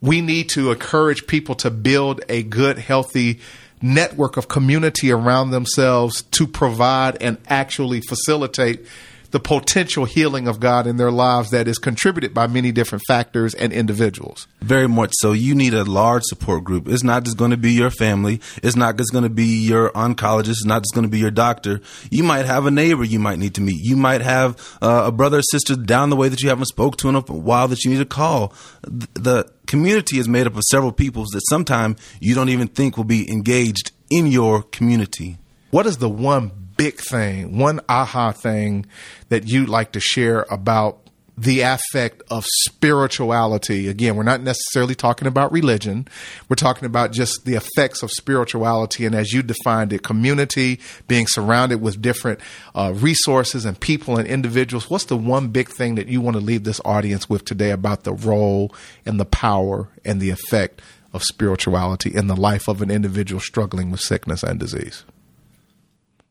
we 0.00 0.20
need 0.20 0.48
to 0.50 0.72
encourage 0.72 1.26
people 1.26 1.54
to 1.56 1.70
build 1.70 2.22
a 2.28 2.42
good, 2.42 2.78
healthy 2.78 3.40
network 3.80 4.36
of 4.36 4.48
community 4.48 5.12
around 5.12 5.50
themselves 5.50 6.22
to 6.22 6.46
provide 6.46 7.20
and 7.22 7.38
actually 7.48 8.00
facilitate 8.00 8.86
the 9.32 9.40
potential 9.40 10.04
healing 10.04 10.46
of 10.46 10.60
God 10.60 10.86
in 10.86 10.98
their 10.98 11.10
lives 11.10 11.50
that 11.50 11.66
is 11.66 11.78
contributed 11.78 12.32
by 12.32 12.46
many 12.46 12.70
different 12.70 13.02
factors 13.08 13.54
and 13.54 13.72
individuals. 13.72 14.46
Very 14.60 14.86
much 14.86 15.12
so. 15.20 15.32
You 15.32 15.54
need 15.54 15.74
a 15.74 15.84
large 15.84 16.22
support 16.24 16.64
group. 16.64 16.86
It's 16.86 17.02
not 17.02 17.24
just 17.24 17.38
going 17.38 17.50
to 17.50 17.56
be 17.56 17.72
your 17.72 17.90
family. 17.90 18.40
It's 18.62 18.76
not 18.76 18.96
just 18.96 19.10
going 19.10 19.24
to 19.24 19.30
be 19.30 19.64
your 19.66 19.90
oncologist. 19.90 20.50
It's 20.50 20.64
not 20.66 20.82
just 20.82 20.94
going 20.94 21.06
to 21.06 21.10
be 21.10 21.18
your 21.18 21.30
doctor. 21.30 21.80
You 22.10 22.22
might 22.22 22.44
have 22.44 22.66
a 22.66 22.70
neighbor 22.70 23.04
you 23.04 23.18
might 23.18 23.38
need 23.38 23.54
to 23.54 23.62
meet. 23.62 23.80
You 23.80 23.96
might 23.96 24.20
have 24.20 24.78
uh, 24.82 25.04
a 25.06 25.12
brother 25.12 25.38
or 25.38 25.42
sister 25.42 25.76
down 25.76 26.10
the 26.10 26.16
way 26.16 26.28
that 26.28 26.42
you 26.42 26.50
haven't 26.50 26.66
spoke 26.66 26.98
to 26.98 27.08
in 27.08 27.14
a 27.14 27.20
while 27.20 27.68
that 27.68 27.84
you 27.84 27.90
need 27.90 27.98
to 27.98 28.04
call. 28.04 28.54
The 28.82 29.50
community 29.66 30.18
is 30.18 30.28
made 30.28 30.46
up 30.46 30.56
of 30.56 30.62
several 30.64 30.92
peoples 30.92 31.28
that 31.30 31.42
sometimes 31.48 31.98
you 32.20 32.34
don't 32.34 32.50
even 32.50 32.68
think 32.68 32.98
will 32.98 33.04
be 33.04 33.30
engaged 33.30 33.92
in 34.10 34.26
your 34.26 34.62
community. 34.62 35.38
What 35.70 35.86
is 35.86 35.96
the 35.96 36.10
one 36.10 36.61
big 36.76 36.96
thing, 36.96 37.58
one 37.58 37.80
aha 37.88 38.32
thing 38.32 38.86
that 39.28 39.48
you'd 39.48 39.68
like 39.68 39.92
to 39.92 40.00
share 40.00 40.46
about 40.50 41.02
the 41.36 41.62
aspect 41.62 42.22
of 42.30 42.44
spirituality. 42.64 43.88
Again, 43.88 44.16
we're 44.16 44.22
not 44.22 44.42
necessarily 44.42 44.94
talking 44.94 45.26
about 45.26 45.50
religion. 45.50 46.06
We're 46.48 46.56
talking 46.56 46.84
about 46.84 47.12
just 47.12 47.46
the 47.46 47.54
effects 47.54 48.02
of 48.02 48.10
spirituality. 48.10 49.06
And 49.06 49.14
as 49.14 49.32
you 49.32 49.42
defined 49.42 49.92
it, 49.92 50.02
community, 50.02 50.78
being 51.08 51.26
surrounded 51.26 51.80
with 51.80 52.02
different 52.02 52.40
uh, 52.74 52.92
resources 52.94 53.64
and 53.64 53.80
people 53.80 54.18
and 54.18 54.28
individuals. 54.28 54.90
What's 54.90 55.06
the 55.06 55.16
one 55.16 55.48
big 55.48 55.68
thing 55.68 55.94
that 55.94 56.08
you 56.08 56.20
want 56.20 56.36
to 56.36 56.42
leave 56.42 56.64
this 56.64 56.80
audience 56.84 57.28
with 57.28 57.44
today 57.44 57.70
about 57.70 58.04
the 58.04 58.12
role 58.12 58.74
and 59.06 59.18
the 59.18 59.24
power 59.24 59.88
and 60.04 60.20
the 60.20 60.30
effect 60.30 60.82
of 61.14 61.22
spirituality 61.22 62.14
in 62.14 62.26
the 62.26 62.36
life 62.36 62.68
of 62.68 62.82
an 62.82 62.90
individual 62.90 63.40
struggling 63.40 63.90
with 63.90 64.00
sickness 64.00 64.42
and 64.42 64.60
disease? 64.60 65.04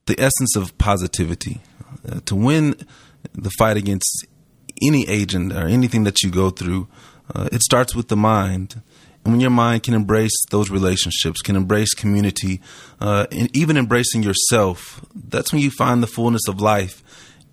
The 0.06 0.20
essence 0.20 0.56
of 0.56 0.78
positivity. 0.78 1.62
Uh, 2.08 2.20
to 2.26 2.36
win 2.36 2.76
the 3.34 3.52
fight 3.52 3.78
against 3.78 4.26
any 4.82 5.08
agent 5.08 5.54
or 5.54 5.68
anything 5.68 6.04
that 6.04 6.22
you 6.22 6.32
go 6.32 6.50
through, 6.50 6.88
uh, 7.36 7.50
it 7.52 7.62
starts 7.62 7.96
with 7.96 8.08
the 8.08 8.16
mind. 8.16 8.82
And 9.24 9.34
when 9.34 9.40
your 9.40 9.52
mind 9.52 9.84
can 9.84 9.94
embrace 9.94 10.36
those 10.50 10.72
relationships, 10.72 11.42
can 11.42 11.56
embrace 11.56 11.94
community, 11.94 12.60
uh, 13.00 13.28
and 13.32 13.56
even 13.56 13.78
embracing 13.78 14.24
yourself, 14.24 15.06
that's 15.14 15.54
when 15.54 15.62
you 15.62 15.70
find 15.70 16.02
the 16.02 16.08
fullness 16.08 16.48
of 16.48 16.60
life 16.60 17.04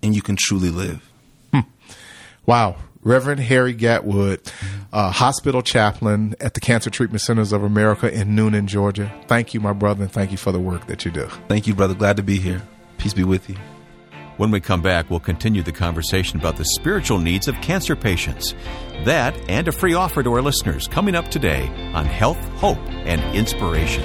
and 0.01 0.15
you 0.15 0.21
can 0.21 0.35
truly 0.35 0.69
live. 0.69 1.07
Hmm. 1.53 1.61
Wow. 2.45 2.77
Reverend 3.01 3.39
Harry 3.41 3.73
Gatwood, 3.73 4.51
uh, 4.91 5.11
hospital 5.11 5.61
chaplain 5.61 6.35
at 6.41 6.53
the 6.53 6.59
Cancer 6.59 6.89
Treatment 6.89 7.21
Centers 7.21 7.53
of 7.53 7.63
America 7.63 8.11
in 8.11 8.35
Newnan, 8.35 8.65
Georgia. 8.65 9.11
Thank 9.27 9.53
you, 9.53 9.59
my 9.59 9.73
brother, 9.73 10.03
and 10.03 10.11
thank 10.11 10.31
you 10.31 10.37
for 10.37 10.51
the 10.51 10.59
work 10.59 10.87
that 10.87 11.05
you 11.05 11.11
do. 11.11 11.27
Thank 11.47 11.67
you, 11.67 11.73
brother. 11.73 11.93
Glad 11.93 12.17
to 12.17 12.23
be 12.23 12.37
here. 12.37 12.61
Peace 12.97 13.13
be 13.13 13.23
with 13.23 13.49
you. 13.49 13.55
When 14.37 14.51
we 14.51 14.61
come 14.61 14.81
back, 14.81 15.09
we'll 15.09 15.19
continue 15.19 15.63
the 15.63 15.73
conversation 15.73 16.39
about 16.39 16.55
the 16.55 16.63
spiritual 16.63 17.19
needs 17.19 17.47
of 17.49 17.55
cancer 17.61 17.95
patients. 17.95 18.55
That 19.03 19.35
and 19.49 19.67
a 19.67 19.71
free 19.71 19.93
offer 19.93 20.23
to 20.23 20.33
our 20.33 20.41
listeners 20.41 20.87
coming 20.87 21.15
up 21.15 21.29
today 21.29 21.67
on 21.93 22.05
Health, 22.05 22.39
Hope, 22.55 22.79
and 23.05 23.21
Inspiration. 23.35 24.03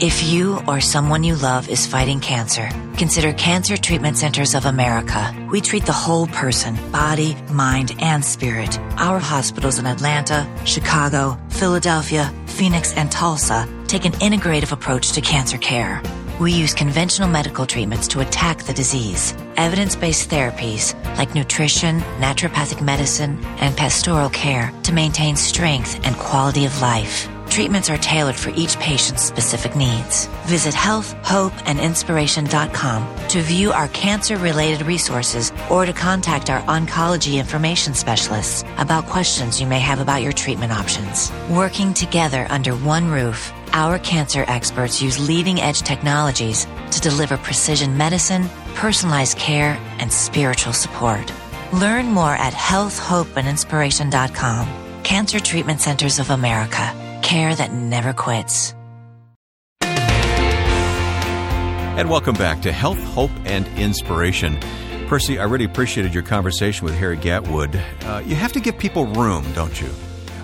If 0.00 0.24
you 0.24 0.60
or 0.66 0.80
someone 0.80 1.22
you 1.22 1.36
love 1.36 1.68
is 1.68 1.86
fighting 1.86 2.18
cancer, 2.18 2.68
consider 2.96 3.32
Cancer 3.32 3.76
Treatment 3.76 4.16
Centers 4.16 4.56
of 4.56 4.66
America. 4.66 5.32
We 5.52 5.60
treat 5.60 5.86
the 5.86 5.92
whole 5.92 6.26
person, 6.26 6.74
body, 6.90 7.36
mind, 7.52 7.94
and 8.00 8.24
spirit. 8.24 8.76
Our 8.98 9.20
hospitals 9.20 9.78
in 9.78 9.86
Atlanta, 9.86 10.50
Chicago, 10.64 11.38
Philadelphia, 11.48 12.34
Phoenix, 12.46 12.92
and 12.94 13.10
Tulsa 13.12 13.68
take 13.86 14.04
an 14.04 14.12
integrative 14.14 14.72
approach 14.72 15.12
to 15.12 15.20
cancer 15.20 15.58
care. 15.58 16.02
We 16.40 16.52
use 16.52 16.74
conventional 16.74 17.28
medical 17.28 17.64
treatments 17.64 18.08
to 18.08 18.20
attack 18.20 18.64
the 18.64 18.74
disease. 18.74 19.32
Evidence 19.56 19.94
based 19.94 20.28
therapies 20.28 20.92
like 21.16 21.36
nutrition, 21.36 22.00
naturopathic 22.18 22.82
medicine, 22.82 23.38
and 23.60 23.76
pastoral 23.76 24.30
care 24.30 24.72
to 24.82 24.92
maintain 24.92 25.36
strength 25.36 26.04
and 26.04 26.16
quality 26.16 26.64
of 26.64 26.80
life. 26.82 27.28
Treatments 27.54 27.88
are 27.88 27.96
tailored 27.98 28.34
for 28.34 28.50
each 28.56 28.76
patient's 28.80 29.22
specific 29.22 29.76
needs. 29.76 30.26
Visit 30.46 30.74
healthhopeandinspiration.com 30.74 33.28
to 33.28 33.42
view 33.42 33.70
our 33.70 33.86
cancer 33.88 34.36
related 34.36 34.84
resources 34.84 35.52
or 35.70 35.86
to 35.86 35.92
contact 35.92 36.50
our 36.50 36.60
oncology 36.62 37.38
information 37.38 37.94
specialists 37.94 38.64
about 38.78 39.06
questions 39.06 39.60
you 39.60 39.68
may 39.68 39.78
have 39.78 40.00
about 40.00 40.20
your 40.20 40.32
treatment 40.32 40.72
options. 40.72 41.30
Working 41.48 41.94
together 41.94 42.48
under 42.50 42.74
one 42.74 43.08
roof, 43.08 43.52
our 43.72 44.00
cancer 44.00 44.44
experts 44.48 45.00
use 45.00 45.28
leading 45.28 45.60
edge 45.60 45.82
technologies 45.82 46.66
to 46.90 47.00
deliver 47.00 47.36
precision 47.36 47.96
medicine, 47.96 48.48
personalized 48.74 49.38
care, 49.38 49.78
and 50.00 50.12
spiritual 50.12 50.72
support. 50.72 51.32
Learn 51.72 52.06
more 52.06 52.34
at 52.34 52.52
healthhopeandinspiration.com. 52.52 54.68
Cancer 55.04 55.38
Treatment 55.38 55.80
Centers 55.80 56.18
of 56.18 56.30
America 56.30 57.03
care 57.24 57.54
that 57.54 57.72
never 57.72 58.12
quits. 58.12 58.74
And 61.96 62.10
welcome 62.10 62.34
back 62.34 62.62
to 62.62 62.72
Health, 62.72 63.02
Hope, 63.02 63.30
and 63.44 63.66
Inspiration. 63.78 64.58
Percy, 65.06 65.38
I 65.38 65.44
really 65.44 65.64
appreciated 65.64 66.12
your 66.12 66.24
conversation 66.24 66.84
with 66.84 66.96
Harry 66.96 67.16
Gatwood. 67.16 67.80
Uh, 68.04 68.18
you 68.26 68.34
have 68.34 68.52
to 68.52 68.60
give 68.60 68.76
people 68.78 69.06
room, 69.06 69.44
don't 69.52 69.80
you? 69.80 69.88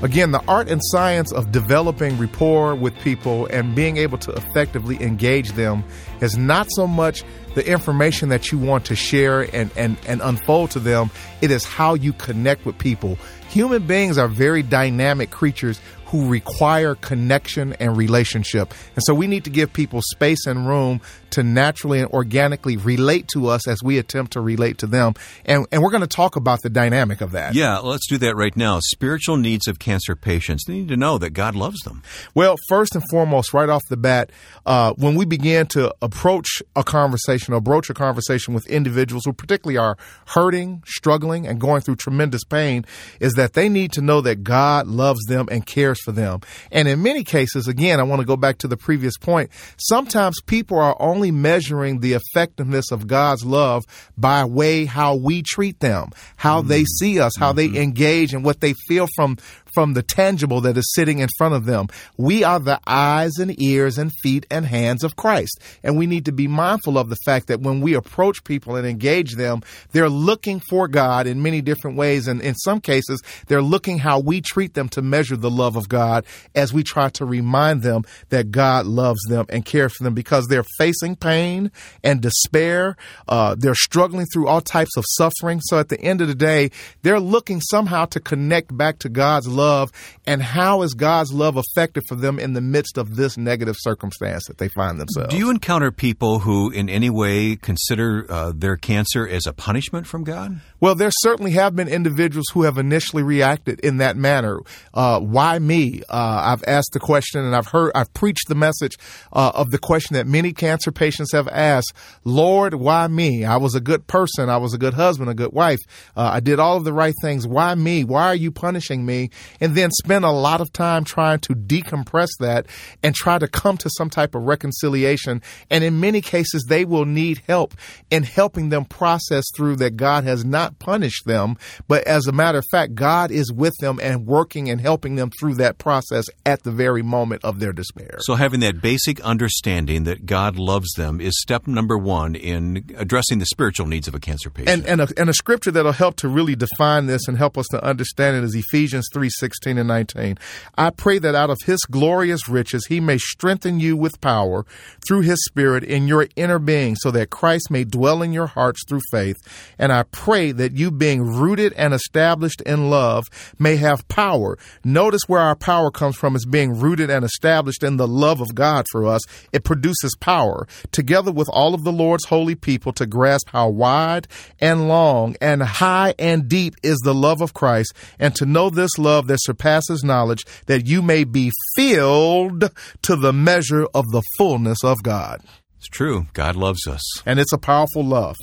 Again, 0.03 0.31
the 0.31 0.43
art 0.49 0.71
and 0.71 0.81
science 0.83 1.31
of 1.31 1.53
developing 1.53 2.17
rapport 2.17 2.75
with 2.75 2.99
people 3.01 3.47
and 3.47 3.75
being 3.75 3.99
able 3.99 4.17
to 4.19 4.31
effectively 4.31 5.03
engage 5.03 5.53
them 5.53 5.85
is 6.23 6.39
not 6.39 6.69
so 6.71 6.87
much 6.87 7.23
the 7.55 7.67
information 7.67 8.31
that 8.31 8.51
you 8.51 8.57
want 8.57 8.87
to 8.87 8.97
share 8.97 9.43
and, 9.55 9.71
and, 9.77 9.99
and 10.07 10.23
unfold 10.23 10.71
to 10.71 10.79
them. 10.79 11.11
It 11.43 11.51
is 11.51 11.65
how 11.65 11.95
you 11.95 12.15
connect 12.15 12.65
with 12.65 12.79
people. 12.79 13.19
Human 13.51 13.87
beings 13.87 14.17
are 14.17 14.29
very 14.29 14.63
dynamic 14.63 15.31
creatures 15.31 15.81
who 16.11 16.29
require 16.29 16.95
connection 16.97 17.73
and 17.75 17.97
relationship. 17.97 18.75
And 18.95 19.03
so 19.05 19.15
we 19.15 19.27
need 19.27 19.45
to 19.45 19.51
give 19.51 19.73
people 19.73 20.01
space 20.03 20.47
and 20.47 20.67
room 20.67 21.01
to 21.31 21.43
naturally 21.45 22.01
and 22.01 22.11
organically 22.11 22.77
relate 22.77 23.29
to 23.29 23.47
us 23.47 23.69
as 23.69 23.83
we 23.83 23.99
attempt 23.99 24.33
to 24.33 24.41
relate 24.41 24.79
to 24.79 24.87
them. 24.87 25.15
And, 25.45 25.67
and 25.71 25.83
we're 25.83 25.91
going 25.91 26.01
to 26.01 26.09
talk 26.09 26.35
about 26.35 26.61
the 26.63 26.71
dynamic 26.71 27.21
of 27.21 27.33
that. 27.33 27.55
Yeah, 27.55 27.79
let's 27.79 28.09
do 28.09 28.19
that 28.19 28.35
right 28.35 28.57
now. 28.57 28.81
Spiritual 28.81 29.37
needs 29.37 29.69
of 29.69 29.79
cancer 29.79 30.17
patients. 30.17 30.65
They 30.67 30.75
need 30.75 30.89
to 30.89 30.97
know 30.97 31.19
that 31.19 31.31
God 31.31 31.55
loves 31.55 31.79
them. 31.81 32.03
Well, 32.35 32.57
first 32.69 32.95
and 32.95 33.05
foremost, 33.11 33.55
right 33.55 33.69
off 33.69 33.83
the 33.89 33.97
bat, 33.97 34.31
uh, 34.67 34.93
when 34.95 35.15
we 35.15 35.25
begin 35.25 35.67
to 35.69 35.95
approach 36.03 36.63
a 36.75 36.83
conversation 36.83 37.55
or 37.55 37.61
broach 37.61 37.89
a 37.91 37.95
conversation 37.95 38.53
with 38.53 38.67
individuals 38.67 39.25
who 39.25 39.33
particularly 39.33 39.79
are 39.79 39.97
hurting, 40.27 40.83
struggling, 40.87 41.47
and 41.47 41.61
going 41.61 41.83
through 41.83 41.97
tremendous 41.97 42.43
pain, 42.45 42.85
is 43.21 43.35
that 43.35 43.53
they 43.53 43.69
need 43.69 43.93
to 43.93 44.01
know 44.01 44.21
that 44.21 44.43
God 44.43 44.89
loves 44.89 45.25
them 45.27 45.49
and 45.51 45.65
cares 45.65 46.00
for 46.01 46.13
them. 46.13 46.41
And 46.71 46.89
in 46.89 47.03
many 47.03 47.25
cases, 47.25 47.69
again, 47.69 48.01
I 48.01 48.03
want 48.03 48.21
to 48.21 48.27
go 48.27 48.37
back 48.37 48.59
to 48.59 48.69
the 48.69 48.77
previous 48.77 49.17
point. 49.17 49.51
Sometimes 49.77 50.41
people 50.47 50.79
are 50.79 50.97
only 51.01 51.31
measuring 51.31 52.01
the 52.01 52.15
effectiveness 52.15 52.91
of 52.91 53.07
God's 53.07 53.45
love 53.45 53.85
by 54.17 54.45
way 54.45 54.85
how 54.85 55.17
we 55.17 55.43
treat 55.43 55.81
them, 55.81 56.11
how 56.37 56.61
mm-hmm. 56.61 56.69
they 56.69 56.85
see 56.85 57.21
us, 57.21 57.37
how 57.39 57.53
mm-hmm. 57.53 57.73
they 57.75 57.83
engage 57.83 58.33
and 58.35 58.45
what 58.45 58.61
they 58.61 58.75
feel 58.89 59.07
from 59.15 59.37
from 59.75 59.95
the 59.95 60.03
tangible 60.03 60.61
that 60.63 60.77
is 60.77 60.93
sitting 60.95 61.19
in 61.19 61.29
front 61.39 61.55
of 61.55 61.65
them. 61.65 61.89
We 62.17 62.45
are 62.45 62.59
the 62.59 62.81
eyes 62.87 63.39
and 63.39 63.61
ears 63.61 63.99
and 63.99 64.13
feet 64.23 64.47
and 64.51 64.67
hands 64.67 65.05
of 65.05 65.17
Christ. 65.17 65.61
And 65.83 65.97
we 65.97 66.07
need 66.07 66.25
to 66.27 66.33
be 66.33 66.49
mindful 66.49 66.99
of 66.99 67.09
the 67.09 67.17
fact 67.25 67.47
that 67.49 67.61
when 67.61 67.81
we 67.81 67.95
approach 67.95 68.45
people 68.45 68.77
and 68.77 68.87
engage 68.87 69.37
them, 69.37 69.63
they're 69.93 70.09
looking 70.09 70.61
for 70.61 70.89
God 70.89 71.27
in 71.27 71.43
many 71.43 71.61
different 71.61 71.97
ways. 71.97 72.29
And 72.29 72.41
in 72.41 72.55
some 72.55 72.81
cases, 72.81 73.23
they're 73.47 73.63
looking 73.63 73.99
how 73.99 74.21
we 74.21 74.41
treat 74.41 74.75
them 74.75 74.89
to 74.91 75.03
measure 75.03 75.37
the 75.37 75.51
love 75.51 75.77
of 75.77 75.89
God 75.89 76.25
as 76.55 76.73
we 76.73 76.83
try 76.83 77.09
to 77.11 77.25
remind 77.25 77.83
them 77.83 78.03
that 78.31 78.51
God 78.51 78.87
loves 78.87 79.21
them 79.29 79.47
and 79.49 79.65
cares 79.65 79.95
for 79.97 80.05
them 80.05 80.15
because 80.15 80.47
they're 80.49 80.65
facing 80.79 81.17
pain 81.17 81.71
and 82.03 82.21
despair. 82.21 82.97
Uh, 83.29 83.55
they're 83.59 83.75
struggling 83.75 84.27
through 84.33 84.49
all 84.49 84.61
types 84.61 84.97
of 84.97 85.05
suffering. 85.09 85.61
So 85.63 85.79
at 85.79 85.89
the 85.89 86.01
end 86.01 86.21
of 86.21 86.29
the 86.29 86.35
day, 86.35 86.71
they're 87.03 87.21
looking 87.21 87.61
somehow 87.61 88.07
to 88.07 88.21
connect 88.21 88.77
back 88.77 88.99
to 89.01 89.09
God's 89.09 89.49
love 89.49 89.60
love 89.61 89.93
and 90.27 90.43
how 90.43 90.83
is 90.83 90.95
God's 90.95 91.33
love 91.33 91.57
effective 91.57 92.05
for 92.09 92.15
them 92.15 92.39
in 92.39 92.53
the 92.53 92.61
midst 92.61 92.99
of 92.99 93.17
this 93.17 93.37
negative 93.37 93.77
circumstance 93.79 94.47
that 94.47 94.59
they 94.59 94.69
find 94.69 95.01
themselves. 95.01 95.31
Do 95.31 95.39
you 95.39 95.51
encounter 95.51 95.91
people 95.91 96.41
who 96.41 96.71
in 96.71 96.89
any 96.89 97.11
way 97.11 97.57
consider 97.57 98.27
uh, 98.29 98.53
their 98.55 98.77
cancer 98.77 99.27
as 99.29 99.47
a 99.47 99.53
punishment 99.53 100.07
from 100.07 100.25
God? 100.25 100.61
Well, 100.81 100.95
there 100.95 101.11
certainly 101.21 101.53
have 101.53 101.77
been 101.77 101.89
individuals 101.89 102.47
who 102.53 102.63
have 102.63 102.79
initially 102.79 103.23
reacted 103.23 103.81
in 103.81 103.99
that 103.99 104.17
manner. 104.17 104.61
Uh, 104.95 105.21
why 105.21 105.59
me? 105.59 106.03
Uh, 106.09 106.53
I've 106.53 106.65
asked 106.67 106.93
the 106.93 107.01
question 107.01 107.45
and 107.45 107.55
I've 107.55 107.67
heard, 107.67 107.93
I've 107.95 108.13
preached 108.15 108.49
the 108.49 108.55
message 108.55 108.97
uh, 109.33 109.53
of 109.55 109.71
the 109.71 109.79
question 109.79 110.15
that 110.15 110.27
many 110.27 110.53
cancer 110.53 110.93
patients 110.93 111.33
have 111.33 111.49
asked 111.49 111.93
Lord, 112.25 112.75
why 112.75 113.09
me? 113.09 113.45
I 113.45 113.57
was 113.57 113.75
a 113.75 113.81
good 113.81 114.07
person. 114.07 114.49
I 114.49 114.57
was 114.57 114.75
a 114.75 114.79
good 114.79 114.95
husband, 114.95 115.31
a 115.31 115.35
good 115.35 115.53
wife. 115.53 115.81
Uh, 116.17 116.31
I 116.33 116.41
did 116.41 116.59
all 116.59 116.77
of 116.77 116.85
the 116.85 116.93
right 116.93 117.15
things. 117.21 117.47
Why 117.47 117.75
me? 117.75 118.05
Why 118.05 118.27
are 118.27 118.35
you 118.35 118.51
punishing 118.51 119.05
me? 119.05 119.31
And 119.61 119.75
then 119.75 119.91
spend 119.91 120.25
a 120.25 120.31
lot 120.31 120.61
of 120.61 120.73
time 120.73 121.05
trying 121.05 121.41
to 121.41 121.55
decompress 121.55 122.29
that 122.41 122.67
and 123.03 123.15
try 123.15 123.39
to 123.39 123.49
come 123.49 123.77
to 123.79 123.91
some 123.91 124.11
type 124.11 124.35
of 124.35 124.43
reconciliation. 124.43 125.43
And 125.71 125.85
in 125.85 126.01
many 126.01 126.21
cases, 126.21 126.67
they 126.69 126.85
will 126.85 127.05
need 127.05 127.43
help 127.47 127.75
in 128.11 128.23
helping 128.23 128.69
them 128.69 128.85
process 128.85 129.45
through 129.57 129.77
that 129.77 129.97
God 129.97 130.25
has 130.25 130.45
not 130.45 130.79
punished 130.79 131.25
them, 131.27 131.57
but 131.89 132.05
as 132.05 132.27
a 132.27 132.33
matter 132.33 132.59
of 132.59 132.65
fact, 132.71 132.95
God 132.95 133.31
is 133.31 133.53
with 133.53 133.75
them 133.81 133.99
and 134.03 134.27
working 134.27 134.69
and 134.69 134.81
helping 134.81 135.17
them 135.17 135.31
through 135.31 135.55
that 135.55 135.79
process 135.79 136.27
at 136.47 136.63
the 136.63 136.71
very 136.71 137.03
moment 137.03 137.45
of 137.45 137.61
their 137.61 137.73
despair. 137.73 138.19
So, 138.21 138.35
having 138.35 138.61
that 138.61 138.81
basic 138.81 139.21
understanding 139.21 140.05
that 140.05 140.27
God 140.27 140.57
loves 140.57 140.93
them 140.97 141.21
is 141.21 141.39
step 141.41 141.67
number 141.67 141.97
one 141.97 142.35
in 142.35 142.85
addressing 142.97 143.39
the 143.39 143.47
spiritual 143.47 143.87
needs 143.87 144.09
of 144.09 144.15
a 144.15 144.21
cancer 144.21 144.51
patient. 144.51 144.87
And, 144.87 145.01
and, 145.01 145.01
a, 145.01 145.21
and 145.21 145.31
a 145.31 145.35
scripture 145.35 145.71
that'll 145.71 145.93
help 145.93 146.17
to 146.17 146.29
really 146.29 146.57
define 146.57 147.07
this 147.07 147.27
and 147.29 147.37
help 147.37 147.57
us 147.57 147.67
to 147.69 147.83
understand 147.85 148.37
it 148.37 148.45
is 148.45 148.55
Ephesians 148.55 149.09
3 149.13 149.29
16 149.41 149.79
and 149.79 149.89
19. 149.89 150.39
I 150.79 150.91
pray 150.91 151.19
that 151.19 151.35
out 151.35 151.51
of 151.51 151.59
his 151.65 151.81
glorious 151.91 152.49
riches 152.49 152.87
he 152.87 153.01
may 153.01 153.19
strengthen 153.19 153.81
you 153.81 153.97
with 153.97 154.21
power 154.21 154.65
through 155.07 155.23
his 155.23 155.43
spirit 155.47 155.83
in 155.83 156.07
your 156.07 156.29
inner 156.37 156.59
being, 156.59 156.95
so 156.97 157.11
that 157.11 157.31
Christ 157.31 157.71
may 157.71 157.85
dwell 157.85 158.23
in 158.23 158.33
your 158.33 158.47
hearts 158.47 158.85
through 158.89 159.01
faith. 159.11 159.37
And 159.79 159.93
I 159.93 160.05
pray 160.05 160.53
that 160.53 160.73
you, 160.73 160.91
being 160.91 161.23
rooted 161.23 161.73
and 161.73 161.93
established 161.93 162.61
in 162.63 162.91
love, 162.91 163.27
may 163.59 163.77
have 163.77 164.07
power. 164.09 164.59
Notice 164.85 165.23
where 165.27 165.41
our 165.41 165.57
power 165.57 165.91
comes 165.91 166.17
from 166.17 166.37
is 166.37 166.47
being 166.47 166.79
rooted 166.79 167.11
and 167.11 167.25
established 167.25 167.83
in 167.83 167.97
the 167.97 168.09
love 168.09 168.41
of 168.41 168.55
God 168.55 168.87
for 168.93 169.07
us. 169.07 169.23
It 169.53 169.65
produces 169.65 170.15
power, 170.21 170.69
together 170.93 171.33
with 171.33 171.49
all 171.49 171.75
of 171.75 171.85
the 171.85 171.93
Lord's 171.93 172.27
holy 172.27 172.55
people, 172.55 172.93
to 172.93 173.07
grasp 173.07 173.49
how 173.51 173.69
wide 173.69 174.29
and 174.61 174.89
long 174.89 175.37
and 175.41 175.63
high 175.63 176.15
and 176.19 176.49
deep 176.49 176.75
is 176.83 176.99
the 176.99 177.15
love 177.15 177.41
of 177.41 177.55
Christ, 177.55 177.95
and 178.19 178.35
to 178.37 178.47
know 178.47 178.71
this 178.71 178.99
love 178.99 179.27
that 179.31 179.41
surpasses 179.41 180.05
knowledge, 180.05 180.45
that 180.67 180.87
you 180.87 181.01
may 181.01 181.25
be 181.25 181.53
filled 181.77 182.71
to 183.03 183.17
the 183.17 183.33
measure 183.33 183.87
of 183.95 184.05
the 184.13 184.23
fullness 184.37 184.85
of 184.85 185.03
God. 185.03 185.41
It's 185.79 185.89
true. 185.89 186.27
God 186.35 186.57
loves 186.57 186.87
us. 186.87 187.01
And 187.25 187.41
it's 187.41 187.53
a 187.53 187.59
powerful 187.59 188.05
love. 188.05 188.37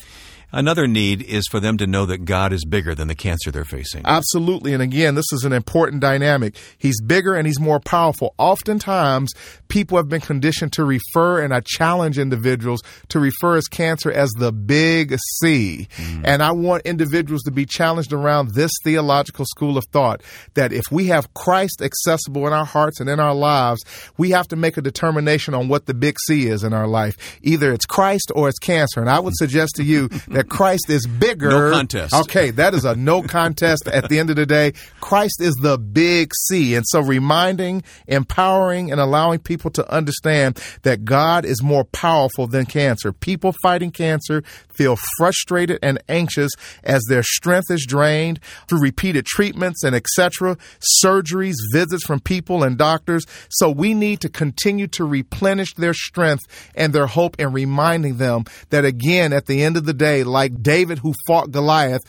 Another 0.51 0.87
need 0.87 1.21
is 1.21 1.45
for 1.49 1.59
them 1.59 1.77
to 1.77 1.85
know 1.85 2.05
that 2.05 2.23
God 2.23 2.53
is 2.53 2.63
bigger 2.63 2.95
than 2.95 3.09
the 3.09 3.15
cancer 3.15 3.51
they're 3.51 3.65
facing. 3.65 4.03
Absolutely. 4.05 4.73
And 4.73 4.81
again, 4.81 5.15
this 5.15 5.25
is 5.33 5.43
an 5.43 5.51
important 5.51 6.01
dynamic. 6.01 6.55
He's 6.77 7.01
bigger 7.01 7.35
and 7.35 7.45
he's 7.45 7.59
more 7.59 7.81
powerful. 7.81 8.33
Oftentimes, 8.37 9.33
people 9.67 9.97
have 9.97 10.07
been 10.07 10.21
conditioned 10.21 10.71
to 10.73 10.85
refer, 10.85 11.41
and 11.41 11.53
I 11.53 11.61
challenge 11.65 12.17
individuals 12.17 12.81
to 13.09 13.19
refer 13.19 13.57
as 13.57 13.65
cancer 13.65 14.09
as 14.09 14.29
the 14.37 14.53
big 14.53 15.17
C. 15.39 15.87
Mm. 15.97 16.21
And 16.23 16.43
I 16.43 16.51
want 16.51 16.85
individuals 16.85 17.43
to 17.43 17.51
be 17.51 17.65
challenged 17.65 18.13
around 18.13 18.51
this 18.51 18.71
theological 18.83 19.45
school 19.45 19.77
of 19.77 19.83
thought 19.91 20.21
that 20.53 20.71
if 20.71 20.85
we 20.91 21.07
have 21.07 21.33
Christ 21.33 21.81
accessible 21.81 22.47
in 22.47 22.53
our 22.53 22.65
hearts 22.65 23.01
and 23.01 23.09
in 23.09 23.19
our 23.19 23.35
lives, 23.35 23.83
we 24.17 24.29
have 24.31 24.47
to 24.47 24.55
make 24.55 24.77
a 24.77 24.81
determination 24.81 25.53
on 25.53 25.67
what 25.67 25.87
the 25.87 25.93
big 25.93 26.17
C 26.25 26.47
is 26.47 26.63
in 26.63 26.71
our 26.71 26.87
life. 26.87 27.37
Either 27.41 27.73
it's 27.73 27.85
Christ 27.85 28.31
or 28.33 28.47
it's 28.47 28.59
cancer. 28.59 29.01
And 29.01 29.09
I 29.09 29.19
would 29.19 29.33
suggest 29.37 29.75
to 29.75 29.83
you 29.83 30.09
that 30.37 30.49
Christ 30.49 30.89
is 30.89 31.07
bigger. 31.07 31.49
No 31.49 31.71
contest. 31.71 32.13
Okay, 32.13 32.51
that 32.51 32.75
is 32.75 32.85
a 32.85 32.95
no 32.95 33.23
contest 33.23 33.87
at 33.87 34.07
the 34.07 34.19
end 34.19 34.29
of 34.29 34.35
the 34.35 34.45
day. 34.45 34.73
Christ 35.01 35.41
is 35.41 35.55
the 35.55 35.79
big 35.79 36.31
C. 36.45 36.75
And 36.75 36.85
so 36.87 37.01
reminding, 37.01 37.81
empowering, 38.07 38.91
and 38.91 39.01
allowing 39.01 39.39
people 39.39 39.71
to 39.71 39.91
understand 39.91 40.61
that 40.83 41.05
God 41.05 41.43
is 41.43 41.63
more 41.63 41.83
powerful 41.85 42.45
than 42.45 42.67
cancer. 42.67 43.11
People 43.11 43.51
fighting 43.63 43.89
cancer 43.89 44.43
feel 44.77 44.97
frustrated 45.17 45.79
and 45.81 45.99
anxious 46.07 46.51
as 46.83 47.01
their 47.09 47.23
strength 47.23 47.71
is 47.71 47.85
drained 47.87 48.39
through 48.67 48.81
repeated 48.81 49.25
treatments 49.25 49.83
and 49.83 49.95
etc., 49.95 50.57
surgeries, 51.03 51.55
visits 51.73 52.05
from 52.05 52.19
people 52.19 52.63
and 52.63 52.77
doctors. 52.77 53.25
So 53.49 53.69
we 53.69 53.93
need 53.93 54.21
to 54.21 54.29
continue 54.29 54.87
to 54.87 55.05
replenish 55.05 55.73
their 55.75 55.93
strength 55.93 56.43
and 56.75 56.93
their 56.93 57.07
hope 57.07 57.35
and 57.39 57.53
reminding 57.53 58.17
them 58.17 58.45
that 58.69 58.85
again, 58.85 59.33
at 59.33 59.45
the 59.45 59.63
end 59.63 59.77
of 59.77 59.85
the 59.85 59.93
day, 59.93 60.23
like 60.23 60.61
David 60.61 60.99
who 60.99 61.13
fought 61.25 61.51
Goliath, 61.51 62.01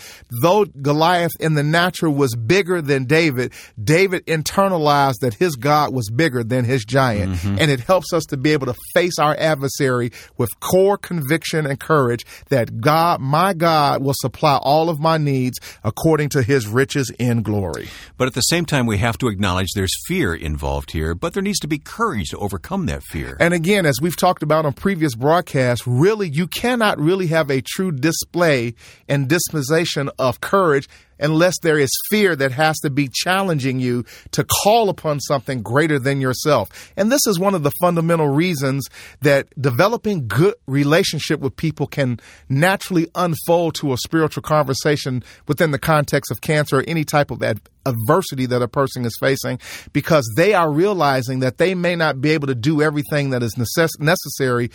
though 0.43 0.65
Goliath 0.65 1.33
in 1.41 1.55
the 1.55 1.63
natural 1.63 2.13
was 2.13 2.35
bigger 2.35 2.83
than 2.83 3.05
David, 3.05 3.53
David 3.83 4.27
internalized 4.27 5.21
that 5.21 5.35
his 5.35 5.57
God 5.57 5.95
was 5.95 6.11
bigger 6.11 6.43
than 6.43 6.65
his 6.65 6.85
giant. 6.85 7.37
Mm-hmm. 7.37 7.57
And 7.61 7.71
it 7.71 7.81
helps 7.81 8.13
us 8.13 8.25
to 8.27 8.37
be 8.37 8.53
able 8.53 8.67
to 8.67 8.75
face 8.93 9.19
our 9.19 9.37
adversary 9.39 10.11
with 10.37 10.49
core 10.61 10.99
conviction 10.99 11.67
and 11.67 11.79
courage 11.79 12.27
that 12.49 12.58
God, 12.67 13.21
my 13.21 13.53
God, 13.53 14.03
will 14.03 14.15
supply 14.15 14.57
all 14.57 14.91
of 14.91 15.01
my 15.01 15.19
needs 15.19 15.59
according 15.85 16.31
to 16.31 16.43
his 16.43 16.67
riches 16.67 17.11
in 17.19 17.43
glory. 17.43 17.89
But 18.17 18.29
at 18.29 18.35
the 18.35 18.41
same 18.43 18.65
time, 18.65 18.87
we 18.87 18.99
have 18.99 19.19
to 19.19 19.29
acknowledge 19.29 19.69
there's 19.75 19.95
fear 20.07 20.35
involved 20.35 20.91
here, 20.91 21.15
but 21.15 21.35
there 21.35 21.43
needs 21.43 21.61
to 21.61 21.69
be 21.69 21.79
courage 21.79 22.31
to 22.31 22.39
overcome 22.39 22.87
that 22.87 23.03
fear. 23.03 23.37
And 23.41 23.55
again, 23.55 23.87
as 23.87 24.01
we've 24.01 24.17
talked 24.17 24.43
about 24.43 24.67
on 24.67 24.73
previous 24.73 25.15
broadcasts, 25.15 25.87
really, 25.87 26.29
you 26.29 26.47
cannot 26.47 26.99
really 26.99 27.29
have 27.29 27.51
a 27.51 27.61
true 27.61 27.93
display 27.93 28.75
and 29.09 29.29
dispensation 29.29 30.11
of 30.19 30.41
courage 30.41 30.89
unless 31.19 31.59
there 31.61 31.79
is 31.79 31.91
fear 32.11 32.37
that 32.37 32.53
has 32.53 32.79
to 32.81 32.91
be 32.91 33.09
challenging 33.13 33.81
you 33.81 34.05
to 34.33 34.45
call 34.45 34.89
upon 34.89 35.21
something 35.21 35.63
greater 35.63 35.99
than 35.99 36.21
yourself. 36.21 36.93
And 36.97 37.11
this 37.11 37.27
is 37.27 37.39
one 37.39 37.55
of 37.55 37.63
the 37.63 37.73
fundamental 37.81 38.29
reasons 38.29 38.87
that 39.23 39.47
developing 39.61 40.29
good 40.29 40.55
relationship 40.67 41.41
with 41.41 41.57
people 41.57 41.87
can 41.87 42.21
naturally 42.49 43.09
unfold 43.15 43.75
to 43.77 43.93
a 43.93 43.97
spiritual 43.99 44.43
conversation 44.43 45.23
within 45.47 45.71
the 45.71 45.79
context 45.79 46.31
of 46.31 46.41
cancer 46.41 46.79
or 46.79 46.85
any 46.87 47.05
type 47.05 47.31
of 47.31 47.43
ad- 47.43 47.61
adversity 47.87 48.47
that 48.47 48.63
a 48.63 48.69
person 48.69 49.05
is 49.05 49.17
facing 49.21 49.59
because 49.93 50.29
they 50.37 50.55
are 50.55 50.71
realizing 50.71 51.41
that 51.41 51.59
they 51.59 51.75
may 51.75 51.97
not 51.97 52.21
be 52.21 52.31
able 52.31 52.47
to 52.47 52.55
do 52.55 52.83
everything 52.83 53.31
that 53.31 53.43
is 53.43 53.55
necess- 53.55 53.99
necessary 53.99 54.71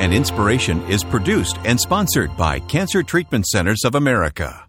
And 0.08 0.16
Inspiration 0.16 0.82
is 0.90 1.04
produced 1.04 1.58
and 1.66 1.78
sponsored 1.78 2.38
by 2.38 2.62
Cancer 2.62 3.04
Treatment 3.04 3.46
Centers 3.46 3.84
of 3.84 3.94
America. 3.94 4.66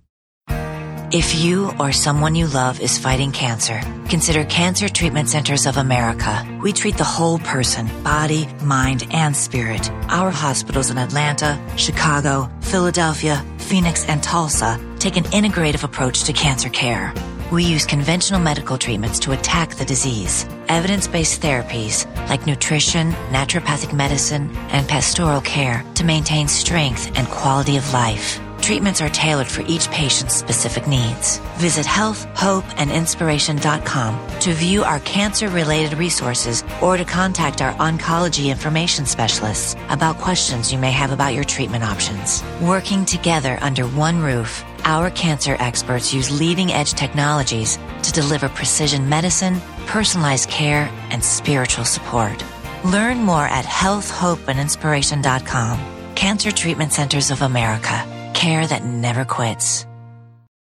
If 1.13 1.41
you 1.41 1.73
or 1.79 1.93
someone 1.93 2.35
you 2.35 2.49
love 2.49 2.81
is 2.81 2.99
fighting 2.99 3.31
cancer, 3.31 3.81
consider 4.11 4.45
Cancer 4.45 4.89
Treatment 4.89 5.29
Centers 5.29 5.67
of 5.67 5.77
America. 5.77 6.45
We 6.61 6.73
treat 6.73 6.99
the 6.99 7.05
whole 7.05 7.39
person, 7.39 7.87
body, 8.03 8.49
mind, 8.65 9.07
and 9.13 9.37
spirit. 9.37 9.89
Our 10.09 10.33
hospitals 10.33 10.91
in 10.91 10.99
Atlanta, 10.99 11.57
Chicago, 11.77 12.51
Philadelphia, 12.61 13.45
Phoenix, 13.59 14.05
and 14.07 14.21
Tulsa 14.21 14.81
take 14.99 15.17
an 15.17 15.25
integrative 15.25 15.85
approach 15.85 16.25
to 16.25 16.33
cancer 16.33 16.69
care. 16.69 17.15
We 17.51 17.65
use 17.65 17.87
conventional 17.87 18.41
medical 18.41 18.77
treatments 18.77 19.19
to 19.21 19.33
attack 19.33 19.71
the 19.71 19.87
disease. 19.87 20.47
Evidence 20.69 21.09
based 21.09 21.41
therapies 21.41 22.05
like 22.29 22.47
nutrition, 22.47 23.13
naturopathic 23.31 23.95
medicine, 23.95 24.55
and 24.71 24.87
pastoral 24.87 25.41
care 25.41 25.83
to 25.95 26.05
maintain 26.05 26.47
strength 26.47 27.11
and 27.17 27.27
quality 27.29 27.79
of 27.79 27.91
life. 27.95 28.39
Treatments 28.61 29.01
are 29.01 29.09
tailored 29.09 29.47
for 29.47 29.63
each 29.63 29.89
patient's 29.89 30.35
specific 30.35 30.87
needs. 30.87 31.39
Visit 31.57 31.87
healthhopeandinspiration.com 31.87 34.41
to 34.41 34.53
view 34.53 34.85
our 34.85 35.01
cancer 35.01 35.49
related 35.49 35.97
resources 35.97 36.63
or 36.83 36.99
to 36.99 37.05
contact 37.07 37.63
our 37.63 37.73
oncology 37.75 38.51
information 38.51 39.07
specialists 39.07 39.75
about 39.89 40.19
questions 40.19 40.71
you 40.71 40.79
may 40.79 40.91
have 40.91 41.13
about 41.13 41.33
your 41.33 41.45
treatment 41.45 41.83
options. 41.83 42.45
Working 42.61 43.07
together 43.07 43.57
under 43.63 43.87
one 43.87 44.21
roof, 44.21 44.63
our 44.89 45.11
cancer 45.11 45.55
experts 45.59 46.15
use 46.15 46.41
leading 46.41 46.73
edge 46.73 46.95
technologies 46.95 47.79
to 48.03 48.11
deliver 48.13 48.49
precision 48.49 49.07
medicine, 49.09 49.61
personalized 49.87 50.49
care, 50.49 50.91
and 51.11 51.23
spiritual 51.23 51.85
support. 51.85 52.43
Learn 52.85 53.23
more 53.23 53.45
at 53.45 53.67
healthhopeandinspiration.com. 53.67 56.15
Cancer 56.15 56.51
Treatment 56.51 56.93
Centers 56.93 57.31
of 57.31 57.43
America. 57.43 58.33
Care 58.35 58.67
that 58.67 58.85
never 58.85 59.27
quits. 59.27 59.88